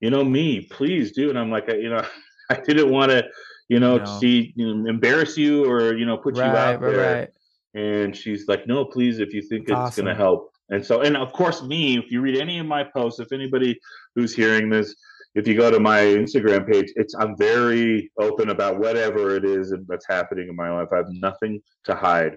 you 0.03 0.09
know 0.09 0.23
me 0.37 0.47
please 0.77 1.05
do. 1.19 1.29
And 1.29 1.39
i'm 1.39 1.49
like 1.57 1.67
I- 1.69 1.81
you 1.85 1.89
know 1.89 2.05
i 2.49 2.55
didn't 2.67 2.91
want 2.91 3.09
to 3.11 3.23
you 3.69 3.79
know 3.79 3.97
No. 3.97 4.05
see 4.19 4.53
you 4.55 4.65
know, 4.75 4.89
embarrass 4.89 5.37
you 5.37 5.65
or 5.71 5.95
you 5.99 6.05
know 6.05 6.17
put 6.17 6.35
you 6.35 6.41
right 6.41 6.55
out 6.55 6.81
right 6.81 6.91
there. 6.95 7.19
right. 7.19 7.29
And 7.75 8.15
she's 8.15 8.41
like 8.51 8.67
no 8.67 8.77
please 8.85 9.15
if 9.19 9.33
you 9.33 9.41
think 9.41 9.67
That's 9.67 9.87
it's 9.87 9.97
going 9.97 10.05
to 10.07 10.11
awesome. 10.11 10.17
help. 10.25 10.41
And 10.69 10.85
so 10.85 11.01
and 11.01 11.15
of 11.25 11.31
course 11.33 11.63
me 11.73 11.97
if 11.97 12.11
you 12.11 12.19
read 12.21 12.37
any 12.37 12.59
of 12.59 12.65
my 12.65 12.83
posts 12.83 13.19
if 13.25 13.31
anybody 13.31 13.71
who's 14.15 14.35
hearing 14.35 14.69
this 14.69 14.93
if 15.35 15.47
you 15.47 15.55
go 15.63 15.71
to 15.71 15.79
my 15.79 15.99
instagram 16.23 16.63
page 16.71 16.89
it's 17.01 17.15
i'm 17.21 17.33
very 17.37 18.11
open 18.19 18.49
about 18.55 18.73
whatever 18.79 19.35
it 19.39 19.45
is 19.45 19.73
that's 19.87 20.07
happening 20.17 20.47
in 20.49 20.55
my 20.63 20.69
life. 20.75 20.89
I 20.93 20.97
have 20.97 21.11
nothing 21.27 21.53
to 21.85 21.95
hide. 21.95 22.35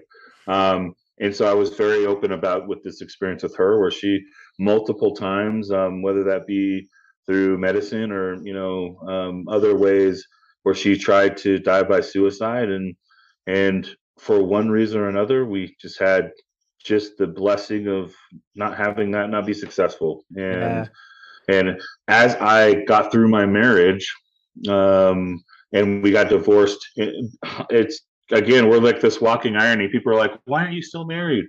Um, 0.55 0.79
and 1.19 1.35
so 1.37 1.43
i 1.53 1.53
was 1.61 1.69
very 1.85 2.05
open 2.13 2.31
about 2.39 2.61
with 2.69 2.81
this 2.85 3.01
experience 3.01 3.43
with 3.43 3.55
her 3.61 3.71
where 3.81 3.91
she 3.99 4.11
multiple 4.71 5.13
times 5.15 5.63
um, 5.79 6.01
whether 6.05 6.23
that 6.23 6.47
be 6.47 6.87
through 7.27 7.57
medicine 7.57 8.11
or 8.11 8.41
you 8.43 8.53
know 8.53 8.97
um, 9.07 9.47
other 9.47 9.75
ways 9.75 10.25
where 10.63 10.75
she 10.75 10.97
tried 10.97 11.37
to 11.37 11.59
die 11.59 11.83
by 11.83 12.01
suicide. 12.01 12.69
And 12.69 12.95
and 13.45 13.87
for 14.19 14.43
one 14.43 14.69
reason 14.69 14.99
or 14.99 15.09
another 15.09 15.45
we 15.45 15.75
just 15.79 15.99
had 15.99 16.31
just 16.83 17.17
the 17.17 17.27
blessing 17.27 17.87
of 17.87 18.13
not 18.55 18.75
having 18.77 19.11
that 19.11 19.29
not 19.29 19.45
be 19.45 19.53
successful. 19.53 20.23
And 20.35 20.89
and 21.49 21.81
as 22.09 22.35
i 22.35 22.73
got 22.85 23.09
through 23.09 23.29
my 23.29 23.45
marriage 23.45 24.13
um 24.67 25.41
and 25.71 26.03
we 26.03 26.11
got 26.11 26.27
divorced 26.27 26.85
it, 26.97 27.13
it's 27.69 28.01
again 28.31 28.67
we're 28.67 28.79
like 28.79 28.99
this 28.99 29.21
walking 29.21 29.55
irony. 29.55 29.87
People 29.89 30.13
are 30.13 30.17
like 30.17 30.33
why 30.45 30.65
are 30.65 30.71
you 30.71 30.81
still 30.81 31.05
married? 31.05 31.45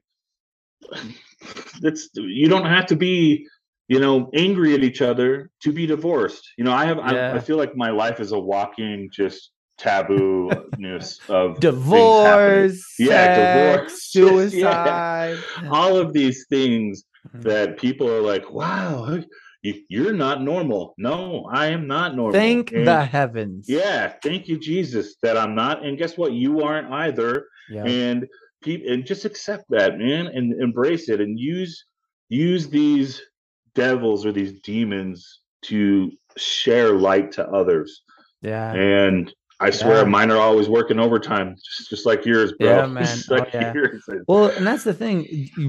That's 1.81 2.09
you 2.15 2.49
don't 2.49 2.67
have 2.67 2.87
to 2.87 2.97
be 2.97 3.47
you 3.89 3.99
know 4.01 4.31
angry 4.35 4.75
at 4.75 4.83
each 4.85 5.03
other 5.03 5.51
to 5.63 5.73
be 5.73 5.87
divorced. 5.87 6.45
You 6.59 6.65
know 6.65 6.73
i 6.73 6.85
have 6.85 6.99
I, 6.99 7.13
Yeah. 7.15 7.35
I 7.35 7.41
feel 7.41 7.57
like 7.57 7.75
my 7.77 7.91
life 7.91 8.21
is 8.21 8.33
a 8.33 8.39
walking 8.39 9.09
just 9.13 9.51
taboo 9.79 10.51
news 10.77 11.21
of 11.29 11.61
divorce 11.61 12.85
Yeah, 12.99 13.35
sex, 13.35 13.39
divorce, 13.39 14.11
yeah. 14.15 14.23
suicide. 14.23 15.39
All 15.71 15.97
of 15.97 16.13
these 16.13 16.47
things 16.49 17.05
Mhm. 17.35 17.43
that 17.43 17.77
people 17.79 18.09
are 18.09 18.23
like 18.23 18.47
wow 18.51 19.19
you, 19.63 19.75
you're 19.89 20.13
not 20.27 20.41
normal. 20.53 20.95
No 20.99 21.47
i 21.53 21.67
am 21.77 21.87
not 21.89 22.15
normal. 22.15 22.33
Thank 22.41 22.73
And 22.73 22.87
the 22.87 23.05
heavens. 23.05 23.67
Yeah 23.69 24.13
thank 24.23 24.47
you 24.49 24.57
jesus 24.71 25.07
that 25.23 25.37
i'm 25.37 25.55
not 25.57 25.85
and 25.85 25.99
guess 25.99 26.17
what? 26.17 26.33
You 26.33 26.61
aren't 26.63 26.91
either. 26.93 27.47
Yeah. 27.69 27.85
And 27.85 28.27
people 28.63 28.87
and 28.93 29.05
just 29.05 29.25
accept 29.25 29.65
that 29.71 29.99
man 29.99 30.27
and 30.37 30.47
embrace 30.67 31.09
it 31.09 31.21
and 31.21 31.39
use 31.39 31.73
use 32.29 32.69
these 32.69 33.21
devils 33.79 34.27
or 34.27 34.33
these 34.33 34.53
demons 34.63 35.41
to 35.63 36.11
share 36.37 36.91
light 37.09 37.33
to 37.33 37.43
others 37.61 38.03
yeah 38.43 38.73
and 38.73 39.33
i 39.61 39.71
swear 39.71 39.99
Yeah. 40.03 40.05
mine 40.17 40.31
are 40.31 40.43
always 40.49 40.69
working 40.69 40.99
overtime 41.07 41.49
just, 41.67 41.91
just 41.91 42.07
like 42.11 42.25
yours 42.31 42.51
bro 42.59 42.69
Yeah, 42.69 42.87
man. 42.99 43.17
Just 43.17 43.31
Oh, 43.31 43.45
yeah. 43.55 43.73
yours. 43.75 44.03
Well, 44.31 44.47
and 44.57 44.65
that's 44.67 44.85
the 44.85 44.95
thing. 45.03 45.17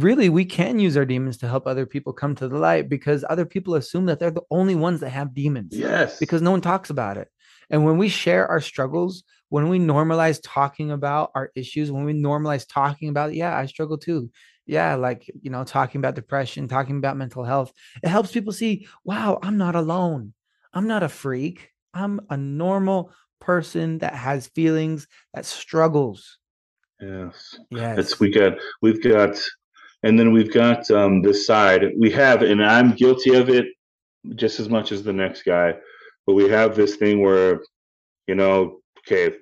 Really, 0.07 0.29
we 0.29 0.45
can 0.45 0.79
use 0.87 0.95
our 0.99 1.05
demons 1.05 1.37
to 1.37 1.47
help 1.47 1.65
other 1.65 1.85
people 1.93 2.13
come 2.21 2.33
to 2.35 2.47
the 2.47 2.57
light 2.69 2.85
because 2.95 3.23
other 3.33 3.45
people 3.45 3.73
assume 3.75 4.05
that 4.07 4.17
they're 4.19 4.39
the 4.41 4.49
only 4.59 4.75
ones 4.87 4.99
that 5.01 5.11
have 5.19 5.33
demons 5.33 5.71
yes 5.87 6.19
because 6.19 6.41
no 6.41 6.51
one 6.51 6.61
talks 6.61 6.89
about 6.89 7.15
it. 7.17 7.27
And 7.71 7.79
when 7.85 7.97
we 7.97 8.09
share 8.09 8.45
our 8.53 8.61
struggles, 8.71 9.23
when 9.49 9.69
we 9.69 9.79
normalize 9.79 10.39
talking 10.43 10.91
about 10.91 11.31
our 11.35 11.51
issues, 11.55 11.91
when 11.91 12.05
we 12.05 12.13
normalize 12.13 12.65
talking 12.67 13.09
about, 13.09 13.33
yeah, 13.33 13.57
I 13.57 13.65
struggle 13.65 13.97
too. 13.97 14.31
Yeah, 14.65 14.95
like, 14.95 15.29
you 15.41 15.49
know, 15.49 15.63
talking 15.63 15.99
about 15.99 16.15
depression, 16.15 16.67
talking 16.67 16.97
about 16.97 17.17
mental 17.17 17.43
health, 17.43 17.73
it 18.03 18.09
helps 18.09 18.31
people 18.31 18.53
see, 18.53 18.87
wow, 19.03 19.39
I'm 19.41 19.57
not 19.57 19.75
alone. 19.75 20.33
I'm 20.73 20.87
not 20.87 21.01
a 21.01 21.09
freak. 21.09 21.71
I'm 21.93 22.21
a 22.29 22.37
normal 22.37 23.11
person 23.41 23.97
that 23.99 24.13
has 24.13 24.47
feelings, 24.47 25.07
that 25.33 25.45
struggles. 25.45 26.37
yes 27.01 27.57
Yes. 27.71 27.97
It's 27.97 28.19
we 28.19 28.29
got 28.29 28.53
we've 28.81 29.01
got 29.01 29.41
and 30.03 30.17
then 30.17 30.31
we've 30.31 30.53
got 30.53 30.89
um, 30.91 31.21
this 31.21 31.45
side. 31.45 31.83
We 31.97 32.09
have, 32.11 32.41
and 32.41 32.63
I'm 32.63 32.93
guilty 32.93 33.35
of 33.35 33.49
it 33.49 33.65
just 34.35 34.59
as 34.59 34.69
much 34.69 34.91
as 34.91 35.03
the 35.03 35.13
next 35.13 35.43
guy, 35.43 35.75
but 36.25 36.33
we 36.33 36.49
have 36.49 36.75
this 36.75 36.95
thing 36.95 37.21
where, 37.21 37.61
you 38.27 38.35
know, 38.35 38.78
okay, 38.99 39.35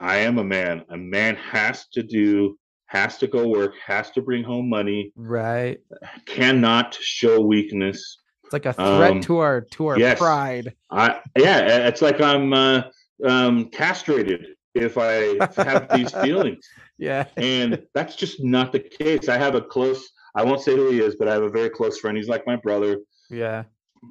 I 0.00 0.18
am 0.18 0.38
a 0.38 0.44
man. 0.44 0.84
A 0.90 0.96
man 0.96 1.36
has 1.36 1.86
to 1.88 2.02
do, 2.02 2.58
has 2.86 3.18
to 3.18 3.26
go 3.26 3.48
work, 3.48 3.74
has 3.84 4.10
to 4.12 4.22
bring 4.22 4.44
home 4.44 4.68
money, 4.68 5.12
Right. 5.16 5.78
cannot 6.26 6.94
show 6.94 7.40
weakness. 7.40 8.18
It's 8.44 8.52
like 8.52 8.66
a 8.66 8.72
threat 8.72 9.10
Um, 9.12 9.20
to 9.22 9.38
our 9.38 9.60
to 9.72 9.86
our 9.88 9.98
yes. 9.98 10.18
pride. 10.18 10.74
I 10.90 11.20
yeah, 11.36 11.86
it's 11.88 12.00
like 12.00 12.20
I'm 12.20 12.52
uh, 12.52 12.82
um, 13.24 13.68
castrated 13.70 14.46
if 14.74 14.96
I 14.96 15.36
have 15.62 15.88
these 15.94 16.12
feelings, 16.24 16.64
Yeah. 16.98 17.26
and 17.36 17.82
that's 17.94 18.16
just 18.16 18.42
not 18.42 18.72
the 18.72 18.80
case. 18.80 19.28
I 19.28 19.36
have 19.36 19.54
a 19.54 19.60
close. 19.60 20.08
I 20.34 20.44
won't 20.44 20.62
say 20.62 20.74
who 20.76 20.90
he 20.90 21.00
is, 21.00 21.16
but 21.16 21.28
I 21.28 21.32
have 21.34 21.42
a 21.42 21.50
very 21.50 21.68
close 21.68 21.98
friend. 21.98 22.16
He's 22.16 22.28
like 22.28 22.46
my 22.46 22.56
brother, 22.56 23.00
Yeah. 23.28 23.64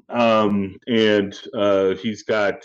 um, 0.10 0.76
and 0.88 1.34
uh, 1.56 1.96
he's 1.96 2.24
got 2.24 2.56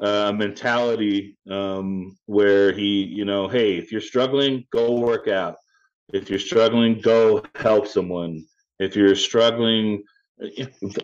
a 0.00 0.32
mentality 0.32 1.36
um, 1.50 2.16
where 2.26 2.72
he, 2.72 3.04
you 3.04 3.24
know, 3.24 3.48
hey, 3.48 3.76
if 3.76 3.92
you're 3.92 4.00
struggling, 4.00 4.64
go 4.72 4.92
work 4.98 5.28
out. 5.28 5.56
If 6.12 6.28
you're 6.28 6.38
struggling, 6.38 7.00
go 7.00 7.42
help 7.54 7.86
someone. 7.86 8.44
If 8.78 8.96
you're 8.96 9.14
struggling, 9.14 10.02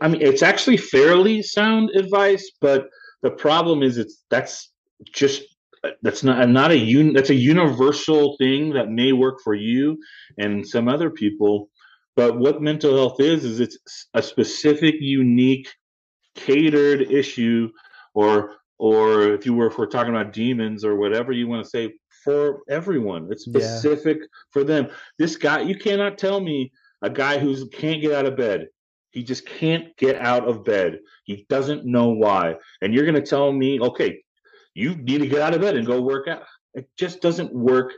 I 0.01 0.09
mean, 0.09 0.21
it's 0.21 0.43
actually 0.43 0.77
fairly 0.77 1.43
sound 1.43 1.91
advice, 1.91 2.51
but 2.61 2.89
the 3.23 3.31
problem 3.31 3.83
is, 3.83 3.97
it's 3.97 4.25
that's 4.31 4.73
just 5.13 5.43
that's 6.03 6.23
not 6.23 6.49
not 6.49 6.73
a 6.73 6.77
un 6.77 7.13
that's 7.13 7.31
a 7.31 7.35
universal 7.35 8.37
thing 8.39 8.73
that 8.75 8.91
may 8.91 9.13
work 9.13 9.39
for 9.43 9.55
you 9.55 9.99
and 10.39 10.67
some 10.67 10.89
other 10.89 11.11
people. 11.11 11.71
But 12.17 12.39
what 12.39 12.61
mental 12.61 12.95
health 12.97 13.21
is 13.21 13.45
is 13.45 13.61
it's 13.61 13.79
a 14.15 14.23
specific, 14.23 14.97
unique, 14.99 15.69
catered 16.35 17.03
issue, 17.03 17.71
or 18.15 18.57
or 18.81 19.35
if 19.35 19.45
you 19.45 19.53
were 19.53 19.67
if 19.67 19.77
we're 19.77 19.85
talking 19.87 20.15
about 20.15 20.33
demons 20.33 20.87
or 20.87 20.97
whatever 20.97 21.33
you 21.33 21.47
want 21.47 21.63
to 21.63 21.69
say 21.69 21.93
for 22.25 22.61
everyone. 22.69 23.29
It's 23.31 23.47
Yeah. 23.47 23.61
specific 23.61 24.19
for 24.53 24.65
them. 24.65 24.89
This 25.19 25.37
guy, 25.37 25.61
you 25.61 25.77
cannot 25.77 26.17
tell 26.17 26.41
me 26.41 26.73
a 27.03 27.11
guy 27.11 27.39
who 27.39 27.69
can't 27.69 28.01
get 28.01 28.13
out 28.13 28.25
of 28.25 28.37
bed. 28.37 28.69
He 29.11 29.23
just 29.23 29.45
can't 29.47 29.95
get 29.99 30.17
out 30.17 30.49
of 30.49 30.65
bed. 30.65 31.01
He 31.25 31.45
doesn't 31.51 31.85
know 31.85 32.09
why. 32.09 32.57
And 32.81 32.95
you're 32.95 33.05
going 33.05 33.23
to 33.23 33.31
tell 33.35 33.53
me, 33.53 33.81
okay, 33.81 34.23
you 34.75 34.95
need 34.97 35.19
to 35.19 35.27
get 35.27 35.43
out 35.43 35.55
of 35.55 35.61
bed 35.61 35.77
and 35.77 35.87
go 35.87 36.01
work 36.01 36.27
out. 36.27 36.45
It 36.75 36.89
just 36.97 37.21
doesn't 37.21 37.53
work 37.53 37.93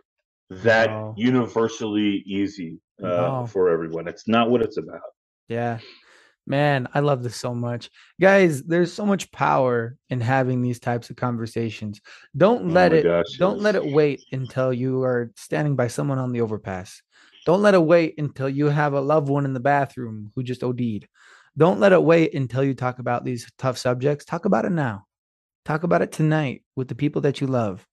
that 0.50 0.90
No. 0.90 1.14
universally 1.16 2.24
easy 2.26 2.80
uh, 3.02 3.06
No. 3.06 3.46
for 3.48 3.68
everyone. 3.68 4.08
It's 4.08 4.26
not 4.26 4.50
what 4.50 4.62
it's 4.62 4.78
about. 4.78 5.00
Yeah. 5.48 5.78
Man, 6.46 6.88
I 6.92 7.00
love 7.00 7.22
this 7.22 7.36
so 7.36 7.54
much. 7.54 7.88
Guys, 8.20 8.64
there's 8.64 8.92
so 8.92 9.06
much 9.06 9.30
power 9.30 9.96
in 10.10 10.20
having 10.20 10.60
these 10.60 10.80
types 10.80 11.08
of 11.08 11.16
conversations. 11.16 12.00
Don't 12.36 12.70
Oh 12.70 12.72
let 12.72 12.92
it 12.92 13.04
gosh, 13.04 13.38
don't 13.38 13.60
let 13.60 13.76
it 13.76 13.86
wait 13.86 14.24
until 14.32 14.72
you 14.72 15.02
are 15.02 15.30
standing 15.36 15.76
by 15.76 15.86
someone 15.86 16.18
on 16.18 16.32
the 16.32 16.40
overpass. 16.40 17.00
Don't 17.46 17.62
let 17.62 17.74
it 17.74 17.82
wait 17.82 18.14
until 18.18 18.48
you 18.48 18.66
have 18.66 18.92
a 18.92 19.00
loved 19.00 19.28
one 19.28 19.44
in 19.44 19.52
the 19.52 19.60
bathroom 19.60 20.32
who 20.34 20.42
just 20.42 20.64
OD'd. 20.64 21.06
Don't 21.56 21.80
let 21.80 21.92
it 21.92 22.02
wait 22.02 22.34
until 22.34 22.64
you 22.64 22.74
talk 22.74 22.98
about 22.98 23.24
these 23.24 23.50
tough 23.58 23.78
subjects. 23.78 24.24
Talk 24.24 24.44
about 24.44 24.64
it 24.64 24.72
now. 24.72 25.06
Talk 25.64 25.84
about 25.84 26.02
it 26.02 26.10
tonight 26.10 26.64
with 26.76 26.88
the 26.88 26.94
people 26.94 27.22
that 27.22 27.40
you 27.40 27.46
love 27.46 27.86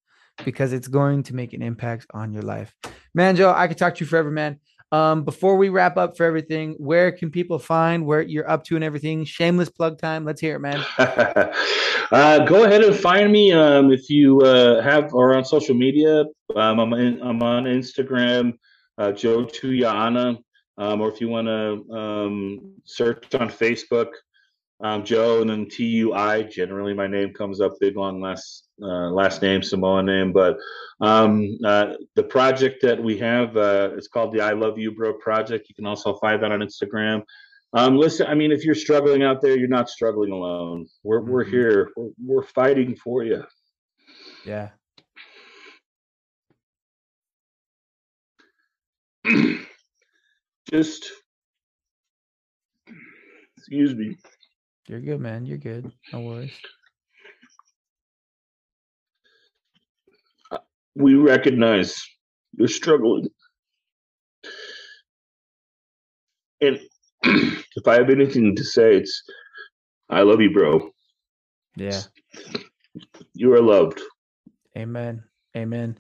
because 0.46 0.74
it's 0.74 0.88
going 0.88 1.24
to 1.24 1.36
make 1.36 1.54
an 1.54 1.62
impact 1.62 2.08
on 2.14 2.34
your 2.34 2.44
life. 2.44 2.74
Man, 3.14 3.36
Joe, 3.36 3.54
I 3.56 3.68
could 3.68 3.78
talk 3.78 3.96
to 3.96 4.04
you 4.04 4.08
forever, 4.08 4.32
man. 4.32 4.60
Um, 4.92 5.24
before 5.24 5.56
we 5.56 5.70
wrap 5.70 5.98
up 5.98 6.18
for 6.18 6.26
everything, 6.26 6.74
where 6.80 7.12
can 7.12 7.30
people 7.30 7.60
find 7.60 8.06
where 8.06 8.22
you're 8.22 8.50
up 8.50 8.64
to 8.66 8.76
and 8.76 8.84
everything? 8.84 9.24
Shameless 9.24 9.70
plug 9.70 10.00
time. 10.00 10.26
Let's 10.26 10.42
hear 10.42 10.56
it, 10.56 10.60
man. 10.60 10.84
uh, 10.98 12.46
go 12.46 12.64
ahead 12.64 12.84
and 12.84 12.96
find 12.96 13.32
me 13.32 13.54
um, 13.54 13.92
if 13.92 14.10
you 14.10 14.40
uh, 14.42 14.82
have 14.82 15.14
or 15.14 15.36
on 15.38 15.46
social 15.46 15.76
media. 15.76 16.26
Um, 16.56 16.80
I'm, 16.80 16.94
in, 16.94 17.22
I'm 17.22 17.44
on 17.44 17.66
Instagram, 17.66 18.54
uh, 18.98 19.12
Joe 19.12 19.46
Tuyana, 19.46 20.38
um, 20.80 21.02
or 21.02 21.12
if 21.12 21.22
you 21.22 21.30
want 21.30 21.48
to 21.48 21.96
um, 21.96 22.74
search 22.84 23.36
on 23.36 23.50
Facebook, 23.50 24.10
um, 24.82 25.04
Joe 25.04 25.42
and 25.42 25.50
then 25.52 25.68
T 25.70 25.86
U 25.86 26.14
I. 26.14 26.44
Generally, 26.44 26.96
my 26.96 27.06
name 27.06 27.34
comes 27.34 27.62
up 27.62 27.74
big 27.80 27.96
long 27.96 28.22
last 28.22 28.69
uh, 28.82 29.10
last 29.12 29.42
name 29.42 29.62
Samoan 29.64 30.06
name, 30.06 30.32
but 30.32 30.58
um, 31.02 31.58
uh, 31.66 31.94
the 32.16 32.24
project 32.24 32.82
that 32.82 33.02
we 33.02 33.18
have 33.18 33.56
uh, 33.58 33.92
is 33.96 34.08
called 34.08 34.34
the 34.34 34.42
I 34.42 34.52
Love 34.54 34.78
You 34.78 34.92
Bro 34.92 35.14
Project. 35.20 35.68
You 35.70 35.76
can 35.76 35.86
also 35.86 36.16
find 36.18 36.42
that 36.44 36.52
on 36.52 36.60
Instagram. 36.60 37.24
Um, 37.74 37.98
listen, 37.98 38.28
I 38.28 38.34
mean, 38.36 38.52
if 38.52 38.66
you're 38.66 38.76
struggling 38.76 39.22
out 39.24 39.42
there, 39.42 39.58
you're 39.58 39.68
not 39.68 39.90
struggling 39.90 40.32
alone. 40.32 40.88
We're 41.04 41.22
we're 41.22 41.46
Mhm. 41.46 41.50
here. 41.52 41.92
We're, 41.96 42.10
we're 42.26 42.44
fighting 42.44 42.96
for 42.96 43.24
you. 43.24 43.44
Yeah. 44.46 44.70
Just 50.72 51.12
excuse 53.58 53.94
me. 53.96 54.18
You're 54.88 55.02
good, 55.02 55.20
man. 55.20 55.46
You're 55.46 55.58
good. 55.60 55.92
No 56.12 56.22
worries. 56.22 56.52
We 61.00 61.16
recognize 61.16 62.00
you're 62.58 62.68
struggling, 62.68 63.30
and 66.62 66.80
if 67.24 67.88
I 67.88 67.96
have 67.96 68.10
anything 68.10 68.56
to 68.56 68.64
say, 68.64 68.98
it's 68.98 69.24
I 70.10 70.22
love 70.22 70.42
you, 70.42 70.52
bro. 70.52 70.90
Yeah. 71.76 72.02
You 73.34 73.54
are 73.54 73.62
loved. 73.62 74.02
Amen. 74.78 75.24
Amen. 75.56 75.98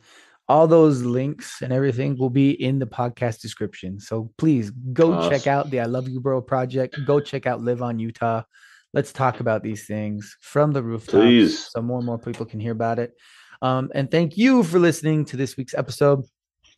All 0.48 0.68
those 0.68 1.04
links 1.04 1.62
and 1.62 1.72
everything 1.72 2.18
will 2.18 2.32
be 2.32 2.52
in 2.52 2.80
the 2.80 2.88
podcast 2.88 3.40
description. 3.40 4.00
So 4.00 4.32
please 4.38 4.72
go 4.72 5.30
check 5.30 5.46
out 5.46 5.70
the 5.70 5.80
I 5.80 5.86
Love 5.86 6.10
You 6.10 6.20
Bro 6.20 6.42
project. 6.42 6.98
Go 7.06 7.20
check 7.20 7.46
out 7.46 7.62
Live 7.62 7.84
on 7.84 8.00
Utah. 8.00 8.44
Let's 8.92 9.14
talk 9.14 9.40
about 9.40 9.62
these 9.62 9.86
things 9.86 10.36
from 10.42 10.72
the 10.72 10.82
rooftops 10.82 11.12
Please. 11.12 11.68
so 11.70 11.82
more 11.84 11.98
and 11.98 12.06
more 12.08 12.18
people 12.18 12.48
can 12.48 12.60
hear 12.60 12.72
about 12.72 12.98
it. 12.98 13.14
Um, 13.62 13.92
and 13.94 14.10
thank 14.10 14.38
you 14.38 14.64
for 14.64 14.80
listening 14.80 15.26
to 15.26 15.38
this 15.38 15.58
week's 15.58 15.74
episode. 15.74 16.24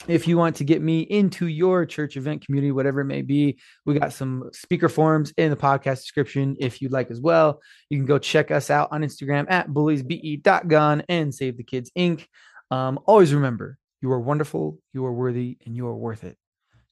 If 0.08 0.28
you 0.28 0.36
want 0.36 0.56
to 0.56 0.64
get 0.64 0.82
me 0.82 1.02
into 1.02 1.46
your 1.46 1.86
church 1.86 2.18
event 2.18 2.44
community, 2.44 2.72
whatever 2.72 3.02
it 3.02 3.06
may 3.06 3.22
be, 3.22 3.60
we 3.86 4.00
got 4.00 4.14
some 4.14 4.50
speaker 4.52 4.90
forms 4.90 5.32
in 5.38 5.52
the 5.52 5.56
podcast 5.56 6.02
description 6.02 6.56
if 6.60 6.82
you'd 6.82 6.92
like 6.92 7.12
as 7.12 7.22
well. 7.22 7.62
You 7.90 8.00
can 8.00 8.08
go 8.08 8.18
check 8.18 8.50
us 8.50 8.72
out 8.72 8.90
on 8.92 9.02
Instagram 9.02 9.46
at 9.52 9.70
bulliesbe.gone 9.70 11.04
and 11.08 11.34
Save 11.34 11.58
the 11.58 11.64
Kids 11.64 11.92
Inc. 11.96 12.26
Um, 12.72 13.00
always 13.06 13.34
remember, 13.34 13.78
you 14.02 14.12
are 14.12 14.20
wonderful, 14.20 14.80
you 14.94 15.06
are 15.06 15.14
worthy, 15.14 15.58
and 15.66 15.76
you 15.76 15.86
are 15.86 15.96
worth 15.96 16.24
it. 16.24 16.38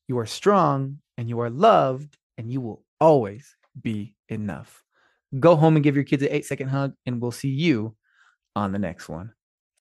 You 0.07 0.19
are 0.19 0.27
strong 0.27 0.99
and 1.17 1.27
you 1.27 1.39
are 1.39 1.49
loved, 1.49 2.15
and 2.37 2.51
you 2.51 2.61
will 2.61 2.83
always 3.01 3.55
be 3.81 4.15
enough. 4.29 4.83
Go 5.39 5.55
home 5.55 5.75
and 5.75 5.83
give 5.83 5.95
your 5.95 6.05
kids 6.05 6.23
an 6.23 6.29
eight 6.31 6.45
second 6.45 6.69
hug, 6.69 6.93
and 7.05 7.21
we'll 7.21 7.31
see 7.31 7.49
you 7.49 7.95
on 8.55 8.71
the 8.71 8.79
next 8.79 9.09
one. 9.09 9.33